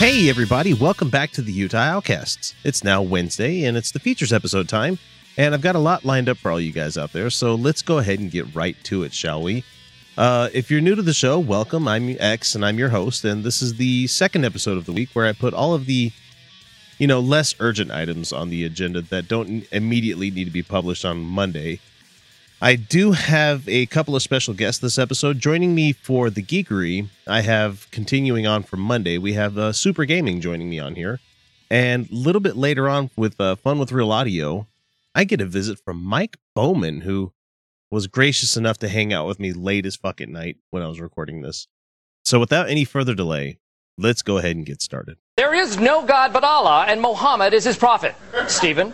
[0.00, 2.54] Hey, everybody, welcome back to the Utah Outcasts.
[2.64, 4.98] It's now Wednesday and it's the features episode time,
[5.36, 7.82] and I've got a lot lined up for all you guys out there, so let's
[7.82, 9.62] go ahead and get right to it, shall we?
[10.16, 11.86] Uh, if you're new to the show, welcome.
[11.86, 15.10] I'm X and I'm your host, and this is the second episode of the week
[15.12, 16.12] where I put all of the
[16.96, 21.04] you know, less urgent items on the agenda that don't immediately need to be published
[21.04, 21.78] on Monday.
[22.62, 25.38] I do have a couple of special guests this episode.
[25.38, 29.16] Joining me for the geekery, I have continuing on from Monday.
[29.16, 31.20] We have uh, Souper Gaming joining me on here,
[31.70, 34.66] and a little bit later on with uh, Fun with Real Audio,
[35.14, 37.32] I get a visit from Mike Bohman, who
[37.90, 40.88] was gracious enough to hang out with me late as fuck at night when I
[40.88, 41.66] was recording this.
[42.26, 43.58] So, without any further delay,
[43.96, 45.16] let's go ahead and get started.
[45.38, 48.14] There is no God but Allah, and Muhammad is his prophet.
[48.48, 48.92] Stephen?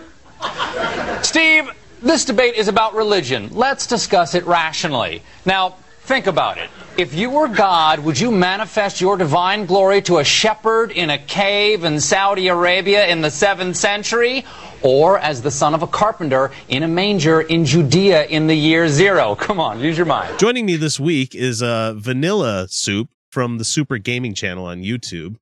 [1.23, 1.69] Steve,
[2.02, 3.48] this debate is about religion.
[3.52, 5.23] Let's discuss it rationally.
[5.45, 6.70] Now, think about it.
[6.96, 11.18] If you were God, would you manifest your divine glory to a shepherd in a
[11.18, 14.45] cave in Saudi Arabia in the 7th century?
[14.83, 18.89] Or as the son of a carpenter in a manger in Judea in the year
[18.89, 19.34] zero?
[19.34, 20.39] Come on, use your mind.
[20.39, 25.36] Joining me this week is uh, Vanilla Soup from the Souper Gaming channel on YouTube.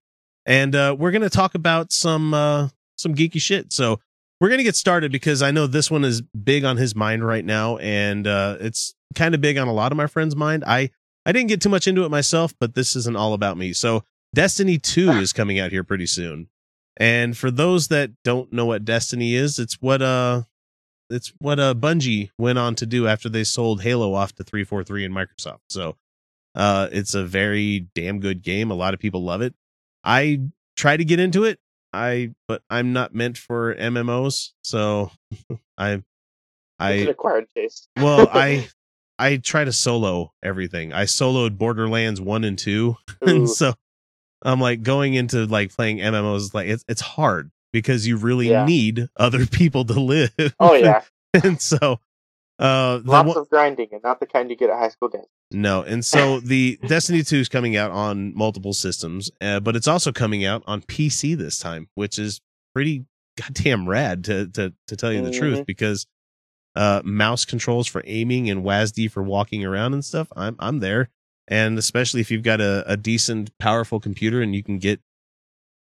[0.47, 3.73] And uh, we're going to talk about some uh, some geeky shit.
[3.73, 4.01] So
[4.41, 7.27] we're going to get started because I know this one is big on his mind
[7.27, 10.65] right now, and uh, it's kind of big on a lot of my friends' mind.
[10.67, 10.91] I
[11.27, 13.73] I didn't get too much into it myself, but this isn't all about me.
[13.73, 16.49] So Destiny Two is coming out here pretty soon,
[16.97, 20.43] and for those that don't know what Destiny is, it's what uh
[21.11, 25.05] it's what uh Bungie went on to do after they sold Halo off to 343
[25.05, 25.61] and Microsoft.
[25.69, 25.97] So
[26.55, 28.71] uh it's a very damn good game.
[28.71, 29.55] A lot of people love it.
[30.03, 30.41] I
[30.77, 31.59] try to get into it.
[31.95, 35.11] I but I'm not meant for MMOs, so
[35.79, 36.03] I
[36.79, 37.89] I acquired taste.
[37.97, 38.69] well I
[39.19, 40.93] I try to solo everything.
[40.93, 43.75] I soloed Borderlands 1 and 2 and so
[44.43, 48.65] I'm like going into like playing MMOs like it's it's hard because you really Yeah.
[48.67, 50.33] need other people to live.
[50.61, 51.03] Oh yeah,
[51.33, 52.01] and so
[52.59, 55.27] uh lots one- of grinding, and not the kind you get at high school dance.
[55.51, 59.89] no, and so the Destiny 2 is coming out on multiple systems, uh, but it's
[59.89, 62.41] also coming out on PC this time, which is
[62.75, 63.05] pretty
[63.37, 65.67] goddamn rad to to to tell you the truth Mhm.
[65.67, 66.07] because
[66.77, 71.11] uh mouse controls for aiming and WASD for walking around and stuff, I'm I'm there.
[71.49, 75.01] And especially if you've got a, a decent powerful computer and you can get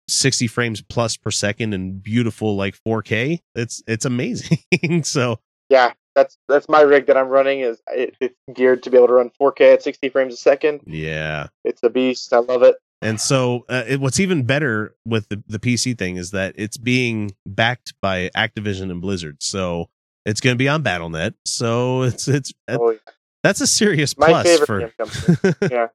[0.08, 4.58] 60 frames plus per second and beautiful like 4K, it's it's amazing.
[5.04, 5.40] so
[5.70, 7.62] Yeah, that's that's my rig that I'm running.
[7.62, 10.82] Is it, it's geared to be able to run 4K at 60 frames a second.
[10.86, 11.48] yeah.
[11.64, 12.32] It's a beast.
[12.34, 12.76] I love it.
[13.04, 16.78] And so, uh, it, what's even better with the, the PC thing is that it's
[16.78, 19.42] being backed by Activision and Blizzard.
[19.42, 19.90] So
[20.26, 21.34] it's going to be on BattleNet.
[21.46, 22.98] So it's it's Oh, yeah.
[23.44, 24.80] that's a serious my plus favorite for.
[24.80, 25.56] game company.
[25.72, 25.88] Yeah,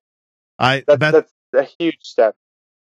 [0.59, 2.35] I That's that's a huge step.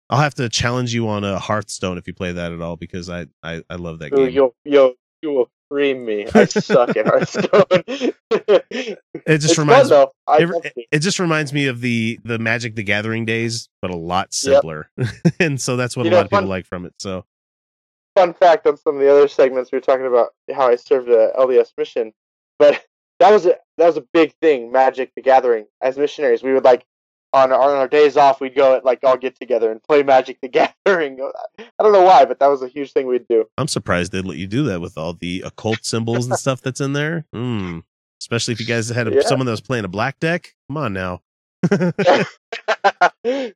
[0.10, 3.10] I'll have to challenge you on a Hearthstone if you play that at all because
[3.10, 4.30] I I, I love that game.
[4.30, 6.28] you'll you'll you will cream me.
[6.34, 7.84] I suck at Hearthstone.
[7.88, 8.16] it
[9.26, 10.88] It just it's reminds fun, it, it.
[10.92, 14.90] it just reminds me of the the Magic the Gathering days, but a lot simpler.
[15.40, 16.94] and so that's what You a know, lot of people like from it.
[17.00, 17.26] So
[18.16, 21.10] fun fact on some of the other segments we were talking about how I served
[21.10, 22.14] a LDS mission,
[22.58, 22.84] but
[23.20, 24.72] that was a that was a big thing.
[24.72, 26.86] Magic the Gathering as missionaries, we would like
[27.34, 30.02] on our, on our days off, we'd go at like all get together and play
[30.04, 30.48] Magic the
[30.86, 31.20] Gathering.
[31.60, 33.46] I don't know why, but that was a huge thing we'd do.
[33.58, 36.82] I'm surprised they'd let you do that with all the occult symbols and stuff that's
[36.82, 37.26] in there.
[37.36, 37.84] Mm.
[38.22, 39.22] Especially if you guys had a, Yeah.
[39.22, 40.56] someone that was playing a black deck.
[40.70, 41.22] Come on now.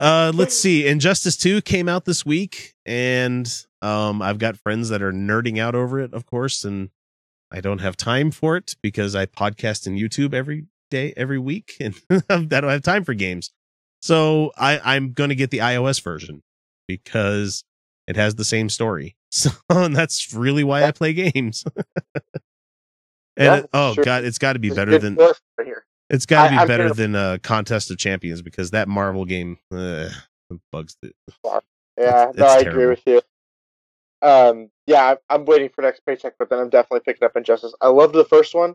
[0.00, 0.84] Uh, let's see.
[0.88, 3.48] Injustice 2 came out this week, and
[3.82, 6.90] um, I've got friends that are nerding out over it, of course, and
[7.52, 11.74] I don't have time for it because I podcast and YouTube every day, every week,
[11.80, 11.94] and
[12.30, 13.50] I don't have time for games.
[14.00, 16.42] So I, I'm going to get the iOS version
[16.86, 17.64] because
[18.06, 19.16] it has the same story.
[19.34, 21.64] So that's really why I play games.
[23.36, 24.04] and it- oh sure.
[24.04, 25.34] god, it's got to be It's better than right
[26.10, 29.24] it's got to be I'm better gonna- than uh, Contest of Champions because that Marvel
[29.24, 30.10] game uh,
[30.70, 31.14] bugs it.
[31.42, 31.60] Yeah,
[31.96, 33.22] It's- no, it's I agree with you.
[34.20, 37.74] Um, yeah, I'm, I'm waiting for next paycheck, but then I'm definitely picking up Injustice.
[37.80, 38.74] I loved the first one,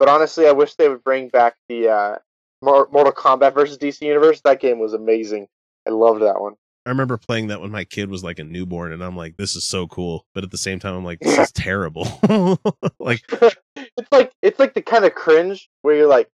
[0.00, 2.16] but honestly, I wish they would bring back the uh,
[2.62, 4.40] Mor- Mortal Kombat versus DC Universe.
[4.40, 5.46] That game was amazing.
[5.86, 6.54] I loved that one.
[6.86, 9.54] I remember playing that when my kid was like a newborn, and I'm like, "This
[9.54, 12.04] is so cool," but at the same time, I'm like, "This is terrible."
[12.98, 13.22] like,
[13.76, 16.30] it's like it's like the kind of cringe where you're like,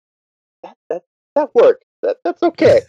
[0.63, 1.03] that that
[1.35, 1.85] that worked.
[2.01, 2.81] That that's okay.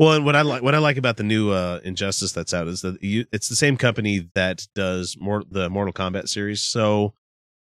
[0.00, 2.66] well, and what I like, what I like about the new uh, Injustice that's out
[2.66, 7.14] is that you, it's the same company that does more the Mortal Kombat series, so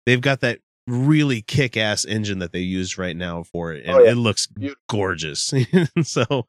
[0.06, 4.02] they've got that really kick-ass engine that they use right now for it, and Oh,
[4.05, 4.11] yeah.
[4.12, 4.81] it looks Beautiful.
[4.88, 5.52] gorgeous.
[6.02, 6.46] so,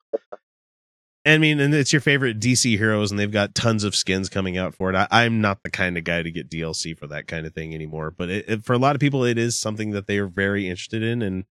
[1.26, 4.58] I mean, and it's your favorite DC heroes, and they've got tons of skins coming
[4.58, 4.96] out for it.
[4.96, 7.74] I, I'm not the kind of guy to get DLC for that kind of thing
[7.74, 10.28] anymore, but it, it, for a lot of people, it is something that they are
[10.28, 11.46] very interested in, and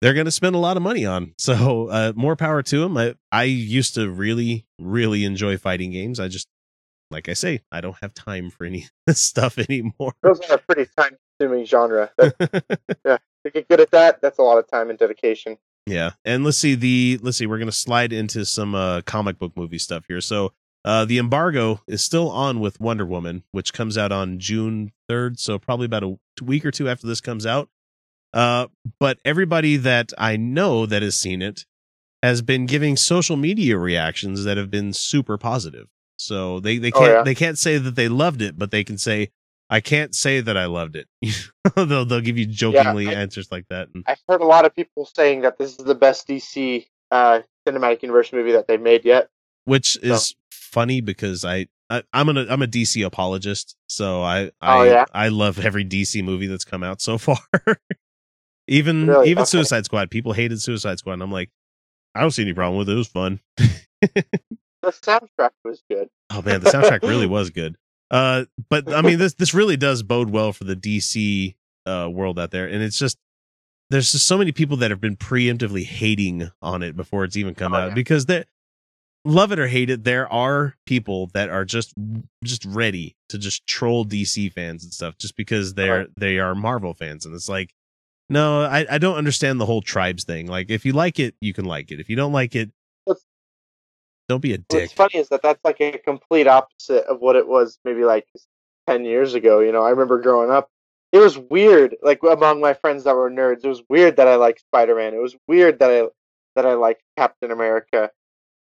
[0.00, 1.34] they're going to spend a lot of money on.
[1.38, 2.96] So, uh, more power to them.
[2.96, 6.18] I, I used to really, really enjoy fighting games.
[6.20, 6.48] I just,
[7.10, 10.14] like I say, I don't have time for any of this stuff anymore.
[10.22, 12.10] Those are pretty time consuming genre.
[12.18, 15.58] That, yeah, to get good at that, that's a lot of time and dedication.
[15.86, 19.52] Yeah, and let's see the let's see we're gonna slide into some uh, comic book
[19.56, 20.20] movie stuff here.
[20.20, 20.52] So
[20.84, 25.38] uh, the embargo is still on with Wonder Woman, which comes out on June third.
[25.38, 27.68] So probably about a week or two after this comes out.
[28.32, 28.66] Uh,
[28.98, 31.66] but everybody that I know that has seen it
[32.22, 35.86] has been giving social media reactions that have been super positive.
[36.16, 37.22] So they they Oh, can't yeah.
[37.22, 39.30] they can't say that they loved it, but they can say
[39.70, 41.08] I can't say that I loved it.
[41.76, 43.88] they'll they'll give you jokingly I- answers like that.
[44.06, 48.02] I've heard a lot of people saying that this is the best DC uh, cinematic
[48.02, 49.28] universe movie that they've made yet.
[49.64, 54.78] which is funny because I, I I'm an I'm a DC apologist, so I I
[54.78, 55.04] Oh, yeah?
[55.14, 57.38] I love every DC movie that's come out so far.
[58.68, 59.30] even Really?
[59.30, 59.48] even Okay.
[59.50, 61.50] Suicide Squad, people hated Suicide Squad, and I'm like,
[62.14, 62.92] I don't see any problem with it.
[62.92, 63.40] It was fun.
[64.82, 66.10] The soundtrack was good.
[66.28, 67.78] Oh man, the soundtrack really was good.
[68.10, 71.54] Uh, but I mean, this this really does bode well for the DC
[71.86, 73.18] uh world out there, and it's just
[73.90, 77.54] there's just so many people that have been preemptively hating on it before it's even
[77.54, 77.94] come Oh, out yeah.
[77.94, 78.44] because they
[79.26, 80.04] love it or hate it.
[80.04, 81.92] There are people that are just
[82.42, 86.08] just ready to just troll DC fans and stuff just because they're Right.
[86.16, 87.72] they are Marvel fans, and it's like.
[88.30, 90.46] No, I, I don't understand the whole tribes thing.
[90.46, 92.00] Like, if you like it, you can like it.
[92.00, 92.70] If you don't like it,
[94.28, 94.80] don't be a dick.
[94.80, 98.26] What's funny is that that's like a complete opposite of what it was maybe like
[98.88, 99.60] 10 years ago.
[99.60, 100.70] You know, I remember growing up,
[101.12, 104.36] it was weird, like among my friends that were nerds, it was weird that I
[104.36, 105.14] liked Spider Man.
[105.14, 106.06] It was weird that I
[106.56, 108.10] that I liked Captain America.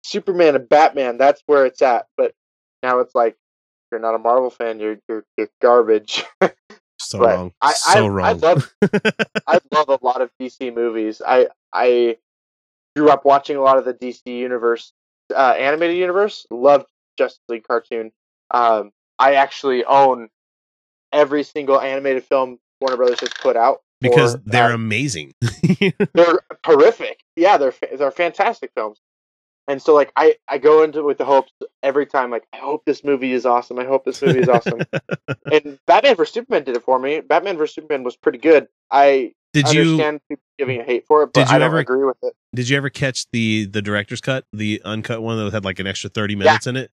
[0.05, 2.07] Superman and Batman, that's where it's at.
[2.17, 2.33] But
[2.83, 6.25] now it's like, if you're not a Marvel fan, you're, you're, you're garbage.
[6.99, 7.53] So But wrong.
[7.61, 8.27] I, so I, wrong.
[8.27, 8.75] I love
[9.47, 11.23] I love a lot of DC movies.
[11.27, 12.17] I I
[12.97, 14.93] grew up watching a lot of the DC universe,
[15.35, 16.47] uh, animated universe.
[16.51, 16.87] Loved
[17.19, 18.13] Justice League cartoon.
[18.51, 20.29] Um, I actually own
[21.13, 25.33] every single animated film Warner Brothers has put out because they're amazing.
[26.15, 27.21] they're horrific.
[27.35, 29.01] Yeah, they're they're fantastic films.
[29.69, 31.53] And so like I I go into it with the hopes
[31.83, 33.79] every time like I hope this movie is awesome.
[33.79, 34.81] I hope this movie is awesome.
[35.53, 37.21] and Batman vs Superman did it for me.
[37.21, 38.69] Batman vs Superman was pretty good.
[38.91, 39.33] I
[39.65, 42.05] did you understand people giving hate for it, but Did you I don't ever- agree
[42.05, 42.35] with it.
[42.55, 45.87] did you ever catch the the director's cut, the uncut one that had like an
[45.87, 46.91] extra thirty minutes in it?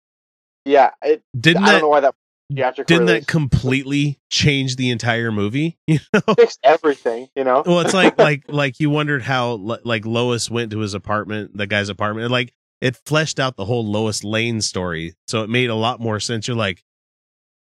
[0.65, 2.15] Yeah, it, Didn't I don't that know why that
[2.49, 5.77] didn't release that completely change the entire movie?
[5.87, 6.33] You know?
[6.35, 7.27] fixed everything.
[7.35, 10.93] You know, well, it's like like like you wondered how like Lois went to his
[10.93, 15.43] apartment, the guy's apartment, and like it fleshed out the whole Lois Lane story, so
[15.43, 16.47] it made a lot more sense.
[16.47, 16.83] You're like,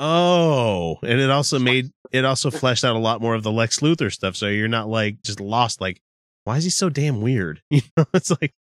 [0.04, 3.80] oh, and it also made it also fleshed out a lot more of the Lex
[3.80, 4.36] Luthor stuff.
[4.36, 5.82] So you're not like just lost.
[5.82, 6.02] Like,
[6.44, 7.62] why is he so damn weird?
[7.72, 8.54] You know, it's like,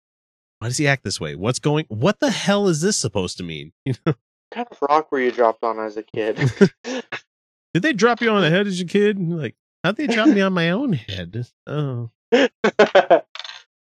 [0.59, 1.35] why does he act this way?
[1.35, 1.87] What's going?
[1.89, 3.73] What the hell is this supposed to mean?
[3.87, 4.17] You know, what
[4.53, 6.37] kind of rock were you dropped on as a kid?
[6.85, 9.19] did they drop you on the head as a kid?
[9.19, 11.47] Like, how'd they drop me on my own head?
[11.67, 12.11] Oh.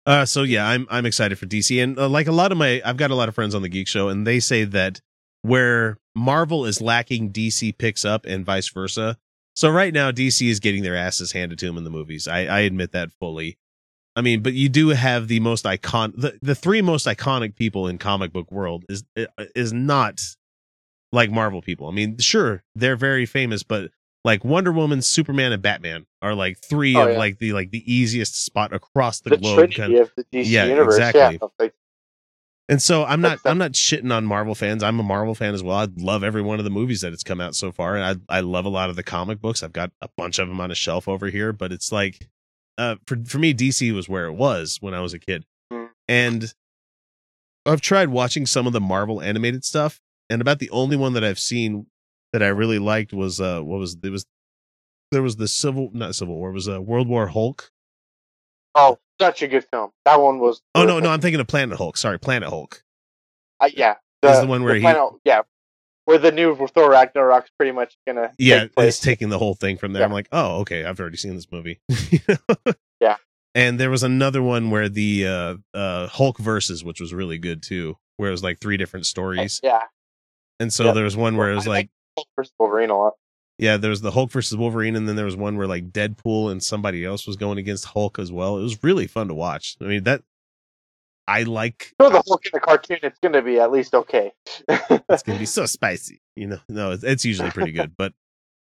[0.06, 2.80] Uh, so yeah, I'm I'm excited for DC, and uh, like a lot of my,
[2.82, 5.02] I've got a lot of friends on the Geek Show, and they say that
[5.42, 9.16] where Marvel is lacking, DC picks up, and vice versa.
[9.54, 12.28] So right now, DC is getting their asses handed to them in the movies.
[12.28, 13.58] I, I admit that fully.
[14.14, 17.87] I mean, but you do have the most icon the, the three most iconic people
[17.87, 19.04] in comic book world is
[19.54, 20.20] is not
[21.12, 21.87] like Marvel people.
[21.88, 23.90] I mean, sure, they're very famous, but
[24.25, 27.18] like Wonder Woman, Superman, and Batman are like three Oh, of yeah.
[27.18, 29.72] like the like the easiest spot across the, The globe.
[29.72, 30.96] Kind of- of the DC Yeah, universe.
[30.96, 31.38] exactly.
[31.40, 31.68] Yeah,
[32.70, 34.82] And so I'm not I'm not shitting on Marvel fans.
[34.82, 35.78] I'm a Marvel fan as well.
[35.78, 38.38] I love every one of the movies that it's come out so far, and I
[38.38, 39.62] I love a lot of the comic books.
[39.62, 42.28] I've got a bunch of them on a shelf over here, but it's like,
[42.76, 45.46] uh, for for me, DC was where it was when I was a kid,
[46.08, 46.52] and
[47.64, 51.25] I've tried watching some of the Marvel animated stuff, and about the only one that
[51.25, 51.87] I've seen
[52.34, 54.26] that I really liked was uh what was it was
[55.10, 57.70] there was the Civil not Civil War it was uh, World War Hulk.
[58.75, 59.90] oh, such a good film.
[60.04, 60.60] That one was.
[60.75, 61.96] Oh no no I'm thinking of Planet Hulk.
[61.96, 62.82] Sorry, Planet Hulk.
[63.60, 65.42] Uh, yeah, This is the one where he- planet- yeah,
[66.04, 69.92] where the new Thor Ragnarok's pretty much gonna yeah, it's taking the whole thing from
[69.92, 70.00] there.
[70.02, 70.06] Yeah.
[70.06, 71.80] I'm like, oh, okay, I've already seen this movie.
[73.00, 73.16] Yeah.
[73.54, 77.62] And there was another one where the uh uh Hulk versus, which was really good
[77.62, 79.60] too, where it was like three different stories.
[79.62, 79.82] yeah,
[80.60, 80.92] And so Yeah.
[80.92, 83.12] there was one where it was I like, Hulk versus Wolverine a lot.
[83.58, 86.50] Yeah, there was the Hulk versus Wolverine, and then there was one where like Deadpool
[86.50, 88.56] and somebody else was going against Hulk as well.
[88.58, 89.76] It was really fun to watch.
[89.80, 90.22] I mean that
[91.26, 94.32] I like For the Hulk in the cartoon, it's gonna be at least okay.
[94.68, 96.22] it's gonna be so spicy.
[96.36, 98.12] You know, no, it's, it's usually pretty good, but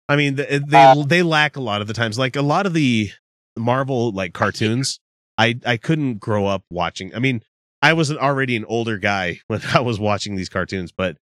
[0.09, 2.19] I mean, they they, Uh, they lack a lot of the times.
[2.19, 3.11] Like a lot of the
[3.57, 4.99] Marvel like cartoons,
[5.39, 7.15] I I couldn't grow up watching.
[7.15, 7.43] I mean,
[7.83, 11.17] I was already an older guy when I was watching these cartoons, but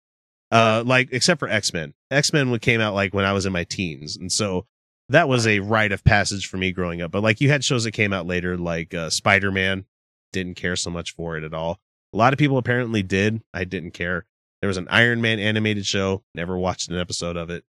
[0.54, 3.52] uh, like except for X Men, X Men came out like when I was in
[3.52, 4.66] my teens, and so
[5.08, 7.10] that was a rite of passage for me growing up.
[7.10, 9.84] But like you had shows that came out later, like uh, Spider Man,
[10.32, 11.80] didn't care so much for it at all.
[12.12, 13.42] A lot of people apparently did.
[13.52, 14.26] I didn't care.
[14.60, 16.22] There was an Iron Man animated show.
[16.34, 17.64] Never watched an episode of it.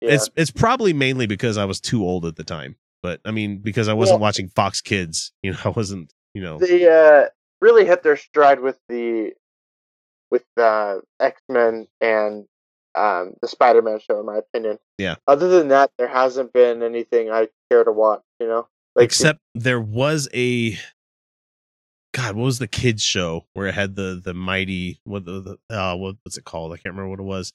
[0.00, 0.14] yeah.
[0.14, 2.76] It's it's probably mainly because I was too old at the time.
[3.02, 5.32] But I mean, because I wasn't watching Fox Kids.
[5.42, 6.12] You know, I wasn't.
[6.34, 7.28] You know, they uh,
[7.60, 9.32] really hit their stride with the
[10.30, 12.46] with uh, X Men and
[12.94, 14.78] um, the Spider Man show, in my opinion.
[14.98, 15.16] Yeah.
[15.26, 18.22] Other than that, there hasn't been anything I care to watch.
[18.38, 20.78] You know, like except there was a
[22.12, 25.76] God, what was the kids show where it had the the mighty what the, the
[25.76, 26.72] uh what, what's it called?
[26.72, 27.52] I can't remember what it was.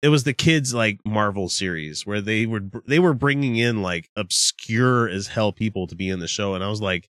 [0.00, 4.08] It was the kids like Marvel series where they were they were bringing in like
[4.16, 7.08] obscure as hell people to be in the show, and I was like,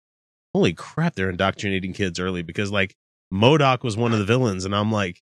[0.54, 2.96] holy crap, they're indoctrinating kids early because like
[3.36, 5.22] MODOK was one of the villains, and I'm like,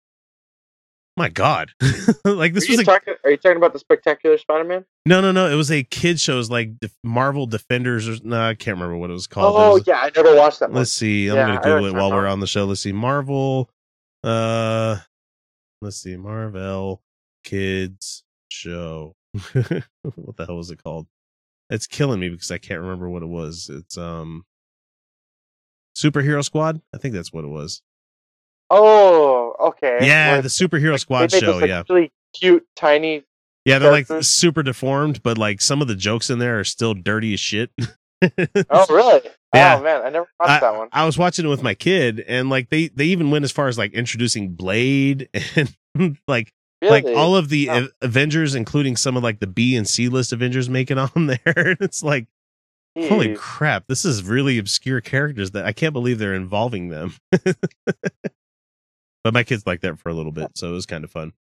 [1.18, 1.72] my God,
[2.26, 4.86] like this are, was you a talking, are you talking about the Spectacular Spider Man?
[5.06, 6.72] no no no, it was a kid show, it was like
[7.04, 9.56] Marvel Defenders or no, I can't remember what it was called.
[9.58, 10.78] Oh was- yeah, I never watched that one.
[10.78, 11.28] Let's see.
[11.30, 12.66] I'm Yeah, gonna Google it while we're on the show.
[12.66, 12.92] Let's see.
[12.94, 13.70] Marvel.
[14.24, 14.98] Uh,
[15.82, 16.16] let's see.
[16.18, 17.02] Marvel
[17.44, 19.16] Kids Show.
[19.34, 21.08] what the hell was it called?
[21.70, 23.70] It's killing me because I can't remember what it was.
[23.74, 24.46] It's um,
[25.98, 26.82] Superhero Squad.
[26.94, 27.82] I think that's what it was.
[28.70, 30.00] Oh, okay.
[30.02, 31.58] Yeah, Where the Superhero they Squad show.
[31.58, 33.24] like, Yeah, really cute, tiny.
[33.66, 33.80] yeah.
[33.80, 37.34] They're like super deformed, but like some of the jokes in there are still dirty
[37.34, 37.72] as shit.
[38.72, 39.22] Oh really?
[39.54, 39.78] Yeah.
[39.80, 40.90] Oh man, I never watched that one.
[40.92, 43.68] I was watching it with my kid, and like they they even went as far
[43.68, 45.30] as like introducing Blade
[45.96, 47.88] and like like all of the Oh.
[48.02, 51.40] Avengers, including some of like the B and C list Avengers, make it on there.
[51.80, 52.26] It's like,
[52.98, 57.14] holy crap, this is really obscure characters that I can't believe they're involving them.
[59.28, 61.34] But my kids liked that for a little bit, so it was kind of fun.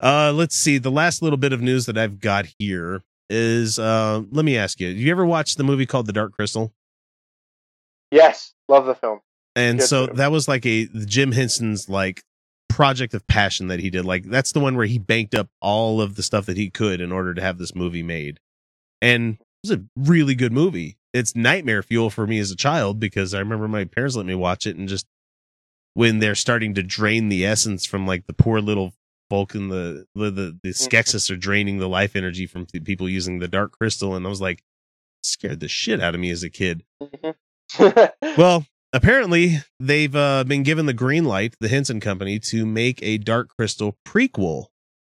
[0.00, 0.76] Uh, let's see.
[0.78, 4.80] The last little bit of news that I've got here is, uh, let me ask
[4.80, 6.72] you: You ever watched the movie called The Dark Crystal?
[8.10, 9.20] Yes, love the film.
[9.54, 10.14] And Yes, so sir.
[10.14, 12.24] that was like a Jim Henson's like
[12.68, 14.04] project of passion that he did.
[14.04, 17.00] Like that's the one where he banked up all of the stuff that he could
[17.00, 18.40] in order to have this movie made.
[19.00, 20.96] And it was a really good movie.
[21.14, 24.34] It's nightmare fuel for me as a child because I remember my parents let me
[24.34, 25.06] watch it and just
[25.94, 28.92] when they're starting to drain the essence from like the poor little
[29.30, 33.08] folk in the the the, the Skeksis are draining the life energy from the people
[33.08, 34.62] using the dark crystal and I was like
[35.22, 36.84] scared the shit out of me as a kid.
[38.38, 38.64] Well,
[38.94, 43.50] apparently they've uh, been given the green light, the Henson Company, to make a Dark
[43.56, 44.66] Crystal prequel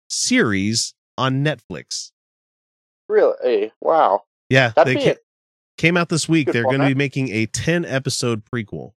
[0.09, 2.12] series on Netflix.
[3.09, 3.73] really?
[3.81, 4.23] Wow.
[4.49, 5.21] Yeah, That'd they ca-
[5.78, 6.52] came out this week.
[6.52, 8.93] They're going to be making a ten episode prequel,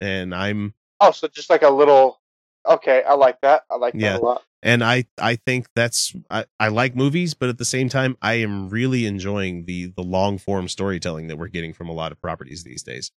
[0.00, 2.20] and I'm Oh, so just like a little.
[2.68, 3.62] Okay, I like that.
[3.70, 4.16] I like that Yeah.
[4.18, 4.42] a lot.
[4.62, 8.34] and I I think that's I, I like movies, but at the same time, I
[8.34, 12.20] am really enjoying the the long form storytelling that we're getting from a lot of
[12.20, 13.10] properties these days.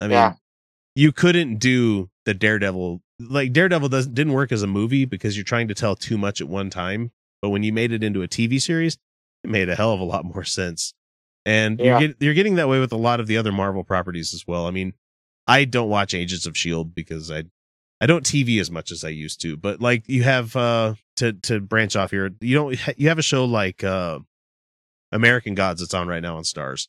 [0.00, 0.34] I mean, Yeah.
[0.96, 5.44] you couldn't do the Daredevil like Daredevil doesn't didn't work as a movie because you're
[5.44, 7.12] trying to tell too much at one time.
[7.42, 8.98] But when you made it into a TV series,
[9.44, 10.92] it made a hell of a lot more sense.
[11.46, 11.98] and Yeah.
[12.00, 14.46] you're get, you're getting that way with a lot of the other Marvel properties as
[14.46, 14.66] well.
[14.66, 14.92] I mean,
[15.46, 17.44] I don't watch Agents of Shield because I
[18.00, 21.32] I don't TV as much as I used to, but like you have uh to
[21.34, 24.20] to branch off here, you don't you have a show like uh
[25.12, 26.88] American Gods that's on right now on Starz.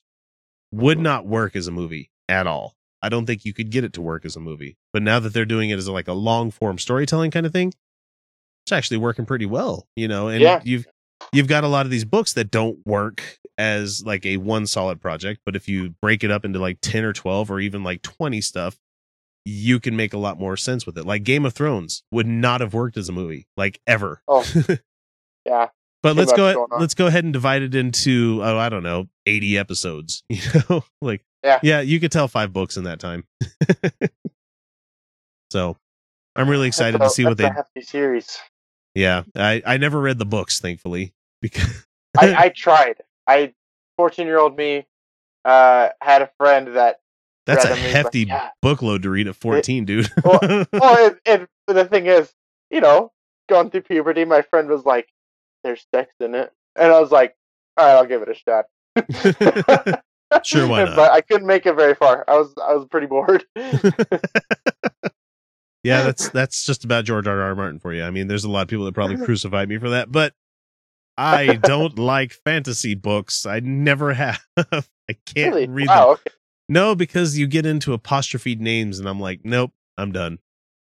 [0.72, 2.76] Would not work as a movie at all.
[3.02, 4.78] I don't think you could get it to work as a movie.
[4.94, 7.74] But now that they're doing it as like a long form storytelling kind of thing,
[8.66, 10.28] it's actually working pretty well, you know.
[10.28, 10.62] And Yeah.
[10.64, 10.86] you've
[11.32, 15.00] you've got a lot of these books that don't work as like a one solid
[15.00, 18.02] project, but if you break it up into like 10 or 12 or even like
[18.02, 18.78] 20 stuff,
[19.46, 21.06] you can make a lot more sense with it.
[21.06, 24.22] Like Game of Thrones would not have worked as a movie, like ever.
[24.28, 24.46] Oh,
[25.46, 25.70] yeah.
[26.04, 26.80] But let's go on.
[26.80, 30.84] let's go ahead and divide it into oh I don't know, 80 episodes, you know?
[31.02, 31.60] like Yeah.
[31.62, 33.26] Yeah, you could tell five books in that time.
[35.52, 35.78] so,
[36.36, 38.40] I'm really excited to see what they a hefty series.
[38.96, 41.86] Yeah, I I never read the books thankfully because
[42.18, 42.98] I, I tried.
[43.28, 43.54] I,
[43.98, 44.86] fourteen year old me,
[45.46, 47.00] uh, had a friend that.
[47.46, 50.10] that's a he's like, hefty "Yeah." bookload to read at 14, dude.
[50.24, 50.40] Well,
[50.74, 52.34] and, and the thing is,
[52.70, 53.12] you know,
[53.50, 55.08] going through puberty, my friend was like,
[55.64, 57.36] "There's sex in it," and I was like,
[57.78, 60.02] "All right, I'll give it a shot."
[60.44, 60.96] Sure, why not?
[60.96, 62.24] But I couldn't make it very far.
[62.28, 63.44] I was I was pretty bored.
[65.84, 67.42] yeah, that's that's just about George R.
[67.42, 67.56] R.
[67.56, 68.04] Martin for you.
[68.04, 70.34] I mean, there's a lot of people that probably crucified me for that, but
[71.18, 73.46] I don't like fantasy books.
[73.46, 74.42] I never have.
[74.58, 75.68] I can't really?
[75.68, 76.06] read wow.
[76.06, 76.14] them.
[76.14, 76.36] Okay.
[76.70, 80.40] No, because you get into apostrophe names, and I'm like, nope, I'm done.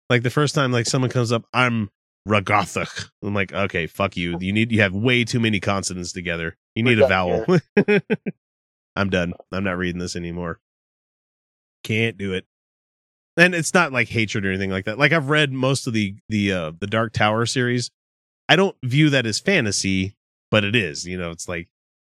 [0.10, 1.90] Like the first time, like someone comes up, I'm
[2.28, 3.10] Ragathach.
[3.24, 4.38] I'm like, okay, fuck you.
[4.40, 6.58] You need you have way too many consonants together.
[6.74, 7.46] You need We're a vowel.
[8.96, 9.34] I'm done.
[9.52, 10.60] I'm not reading this anymore.
[11.84, 12.46] Can't do it.
[13.38, 14.98] And it's not like hatred or anything like that.
[14.98, 17.92] Like I've read most of the the uh the Dark Tower series.
[18.48, 20.16] I don't view that as fantasy,
[20.52, 21.06] but it is.
[21.06, 21.68] You know, it's like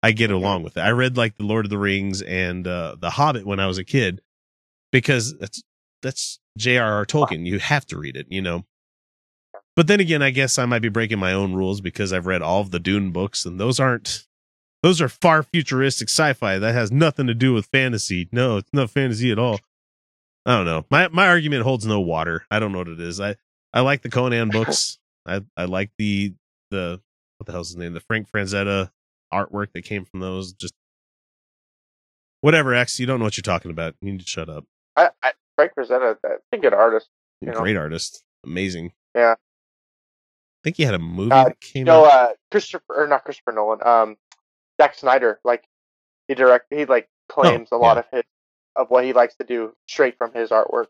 [0.03, 0.81] I get along with it.
[0.81, 3.77] I read like the Lord of the Rings and uh The Hobbit when I was
[3.77, 4.21] a kid
[4.91, 5.63] because that's
[6.01, 7.05] that's J.R.R.
[7.05, 7.45] Tolkien.
[7.45, 8.65] You have to read it, you know.
[9.75, 12.41] But then again, I guess I might be breaking my own rules because I've read
[12.41, 14.25] all of the Dune books, and those aren't
[14.83, 16.57] those are far futuristic sci-fi.
[16.59, 18.27] That has nothing to do with fantasy.
[18.31, 19.59] No, it's not fantasy at all.
[20.45, 20.85] I don't know.
[20.89, 22.45] My my argument holds no water.
[22.51, 23.21] I don't know what it is.
[23.21, 23.35] I
[23.73, 24.97] I like the Conan books.
[25.25, 26.33] I I like the
[26.71, 27.01] the
[27.37, 27.93] what the hell's his name?
[27.93, 28.91] The Frank Frazetta
[29.33, 30.53] artwork that came from those.
[30.53, 30.73] Just
[32.41, 32.73] whatever.
[32.73, 33.95] X, you don't know what you're talking about.
[34.01, 34.65] You need to shut up.
[34.95, 37.09] I, I Frank Rosetta, that's a good artist.
[37.41, 37.53] A know.
[37.53, 38.23] great artist.
[38.45, 38.93] Amazing.
[39.15, 39.33] Yeah.
[39.33, 42.11] I think he had a movie Uh, that came No, out.
[42.11, 43.85] uh, Christopher or not Christopher Nolan.
[43.85, 44.17] Um,
[44.79, 45.39] Zack Snyder.
[45.43, 45.63] Like
[46.27, 46.67] he direct.
[46.71, 47.99] He like claims a lot yeah.
[47.99, 48.23] of his
[48.75, 50.85] of what he likes to do straight from his artwork.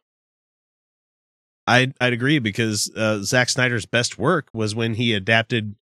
[1.71, 5.75] I'd I'd agree because uh, Zack Snyder's best work was when he adapted,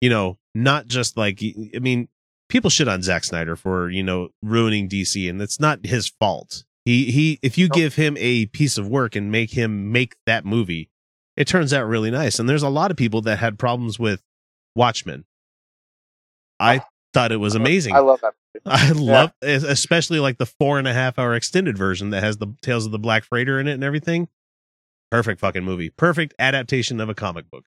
[0.00, 1.42] you know, not just like
[1.74, 2.08] I mean,
[2.48, 6.64] people shit on Zack Snyder for you know ruining DC, and it's not his fault.
[6.84, 10.44] He he, if you give him a piece of work and make him make that
[10.44, 10.88] movie,
[11.36, 12.38] it turns out really nice.
[12.38, 14.22] And there's a lot of people that had problems with
[14.76, 15.24] Watchmen.
[16.60, 17.94] I thought it was amazing.
[17.94, 18.34] I love that.
[18.66, 22.54] I love, especially like the four and a half hour extended version that has the
[22.62, 24.28] Tales of the Black Freighter in it and everything.
[25.10, 25.90] Perfect fucking movie.
[25.90, 27.64] Perfect adaptation of a comic book.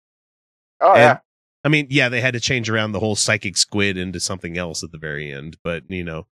[0.80, 1.18] Oh And- yeah.
[1.66, 4.82] I mean, yeah, they had to change around the whole psychic squid into something else
[4.84, 6.26] at the very end, but you know,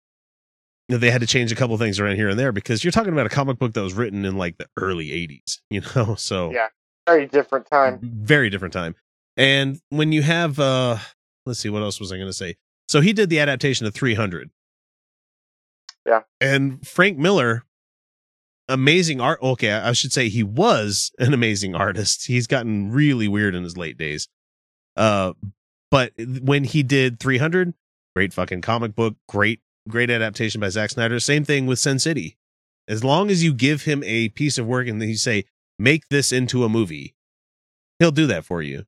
[0.88, 3.27] they had to change a couple things around here and there because you're talking about
[3.27, 6.15] a comic book that was written in like the early 80s, you know?
[6.15, 6.67] So, Yeah.
[7.07, 7.99] Very different time.
[8.01, 8.95] very different time.
[9.38, 10.97] And when you have uh
[11.45, 12.55] let's see what else was I going to say.
[12.88, 14.49] So he did the adaptation of 300.
[16.07, 16.21] Yeah.
[16.41, 17.63] And Frank Miller
[18.69, 22.27] amazing art okay, I should say he was an amazing artist.
[22.27, 24.27] He's gotten really weird in his late days.
[24.95, 25.34] Uh
[25.91, 27.73] but when he did 300,
[28.15, 31.19] great fucking comic book, great great adaptation by Zack Snyder.
[31.19, 32.38] Same thing with Sin City.
[32.88, 35.45] As long as you give him a piece of work and then you say
[35.77, 37.15] make this into a movie,
[37.99, 38.86] he'll do that for you.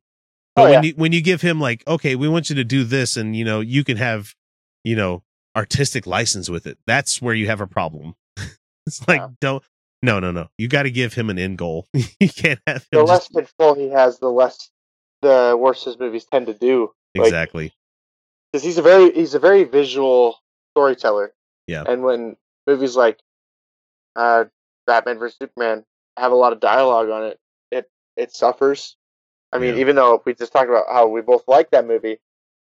[0.55, 0.81] But Oh, when yeah.
[0.89, 3.45] you when you give him like, okay, we want you to do this, and you
[3.45, 4.35] know, you can have,
[4.83, 5.23] you know,
[5.55, 6.77] artistic license with it.
[6.85, 8.15] That's where you have a problem.
[8.85, 9.27] it's like Yeah.
[9.39, 9.63] don't
[10.03, 10.47] no no no.
[10.57, 11.87] You got to give him an end goal.
[11.93, 14.69] you can't have The less just, control he has, the less
[15.21, 16.91] the worse his movies tend to do.
[17.13, 17.73] Exactly.
[18.51, 20.37] because he's a very he's a very visual
[20.73, 21.33] storyteller.
[21.67, 21.83] Yeah.
[21.87, 22.37] And when
[22.67, 23.19] movies like
[24.15, 24.45] uh,
[24.87, 25.85] Batman vs Superman
[26.17, 27.39] have a lot of dialogue on it,
[27.71, 28.95] it it suffers.
[29.53, 29.81] I mean, Yeah.
[29.81, 32.19] even though we just talked about how we both like that movie,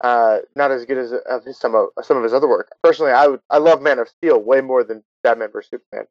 [0.04, 2.72] uh, not as good as of his, some of some of his other work.
[2.84, 6.08] Personally, I would I love Man of Steel way more than Batman vs Superman.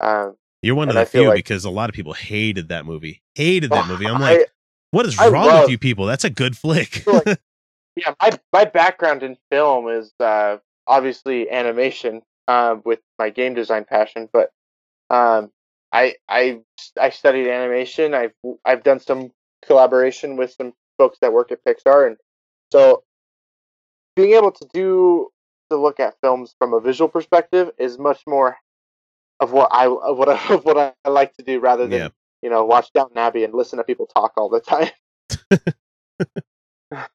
[0.00, 2.84] Um, You're one of and the few like- because a lot of people hated that
[2.84, 3.22] movie.
[3.34, 4.06] Hated that movie.
[4.06, 4.52] I'm I- like,
[4.90, 6.06] what is I wrong love- with you people?
[6.06, 7.06] That's a good flick.
[7.06, 7.40] like-
[7.96, 13.84] yeah, my my background in film is uh, obviously animation um, with my game design
[13.84, 14.50] passion, but
[15.10, 15.50] um,
[15.92, 16.60] I I
[17.00, 18.14] I studied animation.
[18.14, 18.32] I've
[18.64, 19.30] I've done some
[19.64, 22.16] collaboration with some folks that work at Pixar, and
[22.72, 23.04] so
[24.16, 25.28] being able to do
[25.70, 28.56] to look at films from a visual perspective is much more
[29.40, 32.08] of what I of what I, of what I like to do rather than Yeah.
[32.42, 34.90] you know watch Downton Abbey and listen to people talk all the time.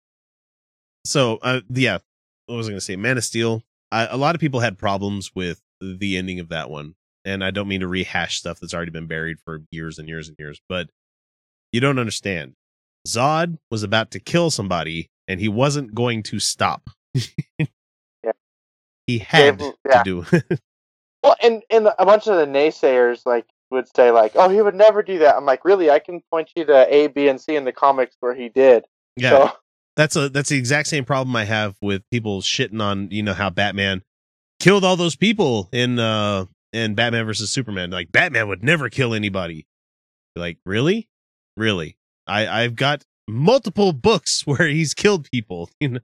[1.05, 1.97] So, uh, yeah,
[2.45, 2.95] what was I going to say?
[2.95, 3.63] Man of Steel.
[3.91, 7.51] I, a lot of people had problems with the ending of that one, and I
[7.51, 10.61] don't mean to rehash stuff that's already been buried for years and years and years,
[10.69, 10.89] but
[11.73, 12.53] you don't understand.
[13.05, 16.89] Zod was about to kill somebody, and he wasn't going to stop.
[18.23, 18.31] Yeah.
[19.05, 20.03] He had Gave- to yeah.
[20.03, 20.25] do.
[21.23, 24.75] Well, and and a bunch of the naysayers like would say like, "Oh, he would
[24.75, 25.89] never do that." I'm like, "Really?
[25.89, 28.85] I can point you to A, B, and C in the comics where he did."
[29.15, 29.51] yeah, So
[29.95, 33.33] that's a that's the exact same problem I have with people shitting on you know
[33.33, 34.03] how Batman
[34.59, 37.91] killed all those people in uh in Batman versus Superman.
[37.91, 39.65] Like Batman would never kill anybody.
[40.35, 41.07] Like really,
[41.55, 41.97] really?
[42.27, 45.69] I I've got multiple books where he's killed people.
[45.79, 45.99] You know,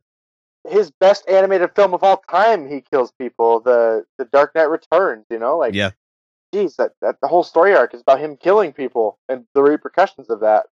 [0.69, 3.59] his best animated film of all time, he kills people.
[3.59, 5.25] The The Dark Knight Returns.
[5.29, 5.91] You know, like yeah,
[6.53, 10.29] geez, that, that the whole story arc is about him killing people and the repercussions
[10.29, 10.67] of that.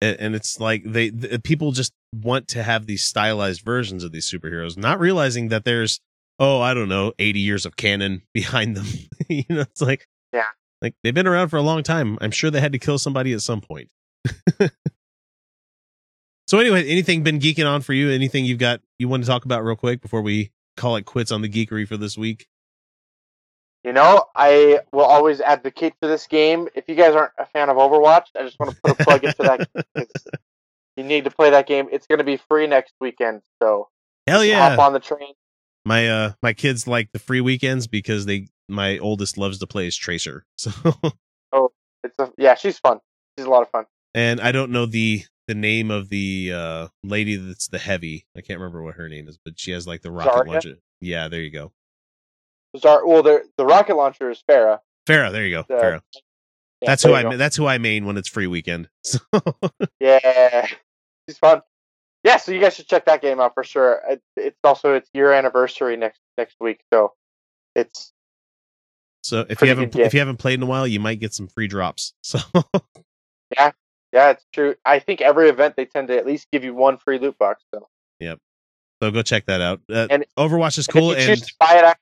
[0.00, 4.12] and, and it's like they the, people just want to have these stylized versions of
[4.12, 6.00] these superheroes, not realizing that there's
[6.38, 8.86] oh I don't know eighty years of canon behind them.
[9.28, 10.46] you know, it's like Yeah.
[10.80, 12.18] like they've been around for a long time.
[12.20, 13.88] I'm sure they had to kill somebody at some point.
[16.52, 18.10] so anyway, anything been geeking on for you?
[18.10, 21.32] Anything you've got you want to talk about real quick before we call it quits
[21.32, 22.46] on the geekery for this week?
[23.82, 26.68] You know, I will always advocate for this game.
[26.74, 29.24] If you guys aren't a fan of Overwatch, I just want to put a plug
[29.24, 29.42] into
[29.94, 30.08] that.
[30.98, 31.88] You need to play that game.
[31.90, 33.88] It's going to be free next weekend, so
[34.26, 34.76] Hell yeah!
[34.76, 35.32] hop on the train.
[35.86, 39.86] my uh my kids like the free weekends because they my oldest loves to play
[39.86, 40.44] as Tracer.
[40.58, 40.70] So
[41.50, 41.72] oh,
[42.04, 42.98] It's a, yeah, she's fun.
[43.38, 43.86] She's a lot of fun.
[44.14, 48.26] and I don't know the the name of the uh lady that's the heavy.
[48.36, 50.46] I can't remember what her name is, but she has like the rocket Zarya?
[50.46, 50.74] launcher.
[51.00, 51.72] Yeah, there you go.
[52.76, 54.78] Zar- well, the the rocket launcher is Pharah.
[55.06, 55.74] Pharah, there you go.
[55.74, 56.00] Uh, Pharah.
[56.80, 57.36] Yeah, That's who I go.
[57.36, 58.88] that's who I main when it's free weekend.
[59.04, 59.18] So
[60.00, 60.66] Yeah,
[61.28, 61.62] she's fun.
[62.24, 64.00] Yeah, so you guys should check that game out for sure.
[64.36, 67.14] It's also its year anniversary next next week, so
[67.74, 68.12] it's
[69.24, 71.48] so if you haven't if you haven't played in a while, you might get some
[71.48, 72.14] free drops.
[72.24, 72.38] So
[73.56, 73.72] yeah,
[74.12, 74.74] it's true.
[74.84, 77.64] I think every event they tend to at least give you one free loot box.
[77.74, 77.88] So
[78.20, 78.38] Yep.
[79.02, 79.80] so go check that out.
[79.90, 82.00] Uh, And- Overwatch is And cool if you and choose to buy it, after,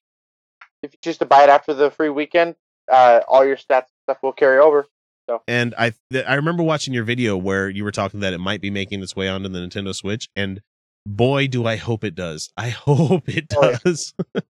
[0.83, 2.57] if you choose to buy it after the free weekend,
[2.91, 4.87] uh, all your stats and stuff will carry over.
[5.29, 5.43] So.
[5.47, 8.61] and I th- I remember watching your video where you were talking that it might
[8.61, 10.61] be making its way onto the Nintendo Switch and
[11.07, 12.51] boy do I hope it does.
[12.57, 13.79] I hope it Oh, yeah.
[13.85, 14.13] does.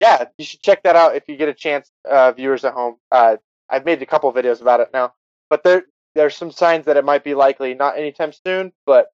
[0.00, 2.96] Yeah, you should check that out if you get a chance, uh, viewers at home.
[3.10, 3.36] Uh,
[3.70, 5.14] I've made a couple videos about it now,
[5.48, 9.08] but there there's some signs that it might be likely not anytime soon, but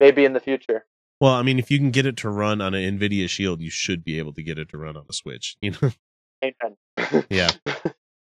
[0.00, 0.84] maybe in the future.
[1.20, 3.70] Well, I mean, if you can get it to run on an Nvidia Shield, you
[3.70, 5.56] should be able to get it to run on a Switch.
[5.62, 5.90] You know?
[6.44, 7.24] Amen.
[7.30, 7.50] yeah.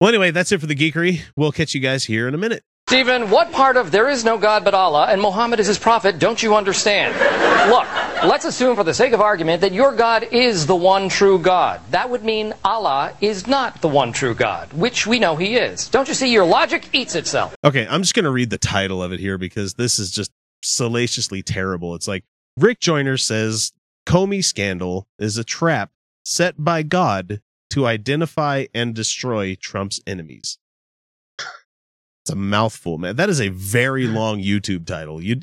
[0.01, 1.23] Well, anyway, that's it for the geekery.
[1.37, 2.65] We'll catch you guys here in a minute.
[2.89, 6.19] Stephen, what part of there is no God but Allah and Muhammad is his prophet
[6.19, 7.15] don't you understand?
[7.71, 7.87] Look,
[8.25, 11.81] let's assume for the sake of argument that your God is the one true God.
[11.91, 15.89] That would mean Allah is not the one true God, which we know he is.
[15.89, 17.55] Don't you see your logic eats itself?
[17.65, 20.31] Okay, I'm just going to read the title of it here because this is just
[20.63, 21.95] salaciously terrible.
[21.95, 22.25] It's like
[22.59, 23.73] Rick Joyner says
[24.07, 25.91] Comey scandal is a trap
[26.25, 27.41] set by God
[27.71, 30.59] to identify and destroy Trump's enemies.
[32.25, 33.17] It's a mouthful, man.
[33.17, 35.23] That is a very long YouTube title.
[35.23, 35.41] You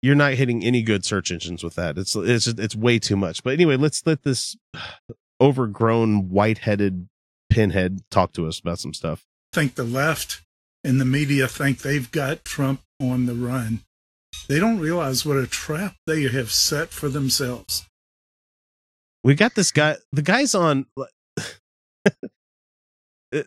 [0.00, 1.98] you're not hitting any good search engines with that.
[1.98, 3.42] It's it's it's way too much.
[3.42, 4.56] But anyway, let's let this
[5.40, 7.08] overgrown white-headed
[7.50, 9.24] pinhead talk to us about some stuff.
[9.52, 10.42] I think the left
[10.84, 13.80] and the media think they've got Trump on the run.
[14.48, 17.86] They don't realize what a trap they have set for themselves.
[19.24, 20.86] we got this guy the guy's on
[23.34, 23.42] Uh,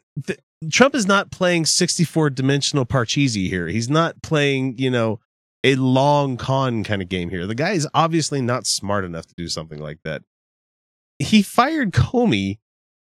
[0.70, 3.68] trump is not playing 64 dimensional parcheesi here.
[3.68, 5.20] He's not playing you know
[5.64, 7.48] a long con kind of game here.
[7.48, 10.24] The guy is obviously not smart enough to do something like that.
[11.20, 12.58] He fired comey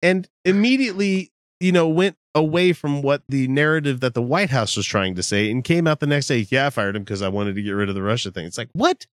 [0.02, 4.84] and immediately you know went away from what the narrative that the white house was
[4.84, 7.28] trying to say and came out the next day yeah i fired him because i
[7.28, 8.44] wanted to get rid of the russia thing.
[8.44, 9.06] It's like what?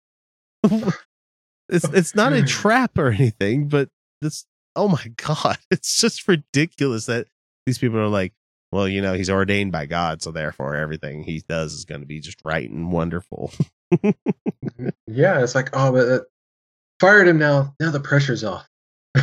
[1.69, 2.45] It's it's not a hmm.
[2.45, 3.89] trap or anything, but
[4.21, 7.27] this oh my god, it's just ridiculous that
[7.65, 8.33] these people are like,
[8.71, 12.07] well, you know, he's ordained by God, so therefore everything he does is going to
[12.07, 13.51] be just right and wonderful.
[15.05, 16.19] Yeah, it's like, oh, but uh,
[16.99, 17.75] fired him now.
[17.79, 18.67] Now the pressure's off.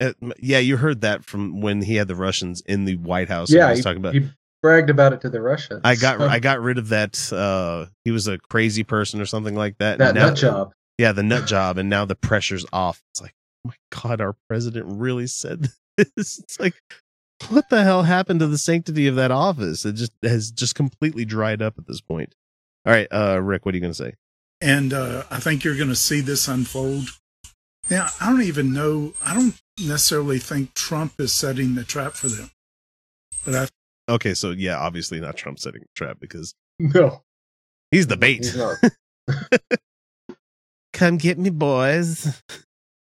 [0.00, 3.50] Uh, yeah, you heard that from when he had the Russians in the White House.
[3.50, 4.14] yeah, he was talking about.
[4.14, 4.28] he
[4.62, 5.80] bragged about it to the Russians.
[5.82, 7.32] I got I got rid of that.
[7.32, 9.98] Uh, he was a crazy person or something like that.
[9.98, 10.72] that now- nut job.
[10.98, 13.02] Yeah, the nut job, and now the pressure's off.
[13.10, 13.34] It's like,
[13.66, 15.68] oh my god, our president really said.
[16.16, 16.74] It's like,
[17.48, 19.84] what the hell happened to the sanctity of that office?
[19.84, 22.34] It just has just completely dried up at this point.
[22.86, 24.14] All right, uh, Rick, what are you gonna say?
[24.60, 27.10] and uh, I think you're going to see this unfold.
[27.88, 29.12] Now, I don't even know.
[29.24, 32.50] I don't necessarily think Trump is setting the trap for them,
[33.44, 33.68] but I
[34.12, 37.22] Okay, so yeah, obviously not Trump setting a trap because No,
[37.92, 38.38] he's the bait.
[38.38, 38.76] he's not.
[40.92, 42.42] Come get me, boys.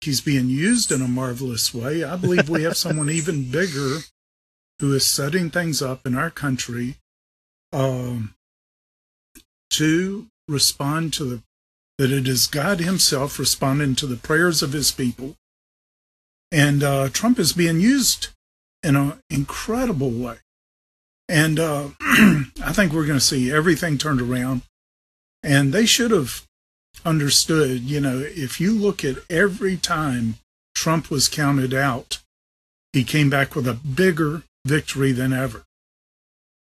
[0.05, 2.05] He's being used in a marvelous way.
[2.05, 3.99] I believe we have someone even bigger
[4.79, 6.97] who is setting things up in our country
[7.73, 8.35] um,
[9.71, 11.43] to respond to the
[11.99, 15.37] that it is God Himself responding to the prayers of His people,
[16.51, 18.29] and uh, Trump is being used
[18.83, 20.38] in an incredible way.
[21.29, 24.62] And uh, I think we're going to see everything turned around.
[25.43, 26.47] And they should have
[27.05, 30.35] understood, you know, if you look at every time
[30.75, 32.19] Trump was counted out,
[32.93, 35.65] he came back with a bigger victory than ever.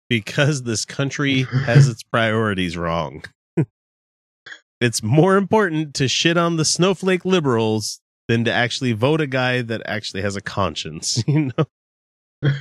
[0.09, 3.23] because this country has its priorities wrong.
[4.81, 9.61] it's more important to shit on the snowflake liberals than to actually vote a guy
[9.61, 12.51] that actually has a conscience, you know?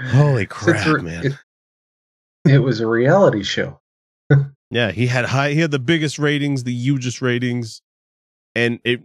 [0.00, 1.26] Holy crap, we're- man.
[1.26, 1.34] It,
[2.54, 3.80] it was a reality show.
[4.70, 7.82] Yeah, he had high he had the biggest ratings, the hugest ratings.
[8.54, 9.02] And it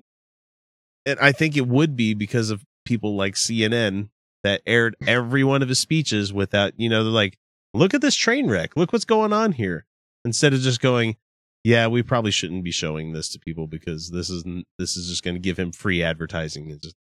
[1.05, 4.09] and I think it would be because of people like CNN
[4.43, 7.37] that aired every one of his speeches without, you know, they're like,
[7.73, 8.75] look at this train wreck.
[8.75, 9.85] Look what's going on here.
[10.23, 11.17] Instead of just going,
[11.63, 15.23] yeah, we probably shouldn't be showing this to people because this isn't this is just
[15.23, 16.69] going to give him free advertising.
[16.69, 16.95] It just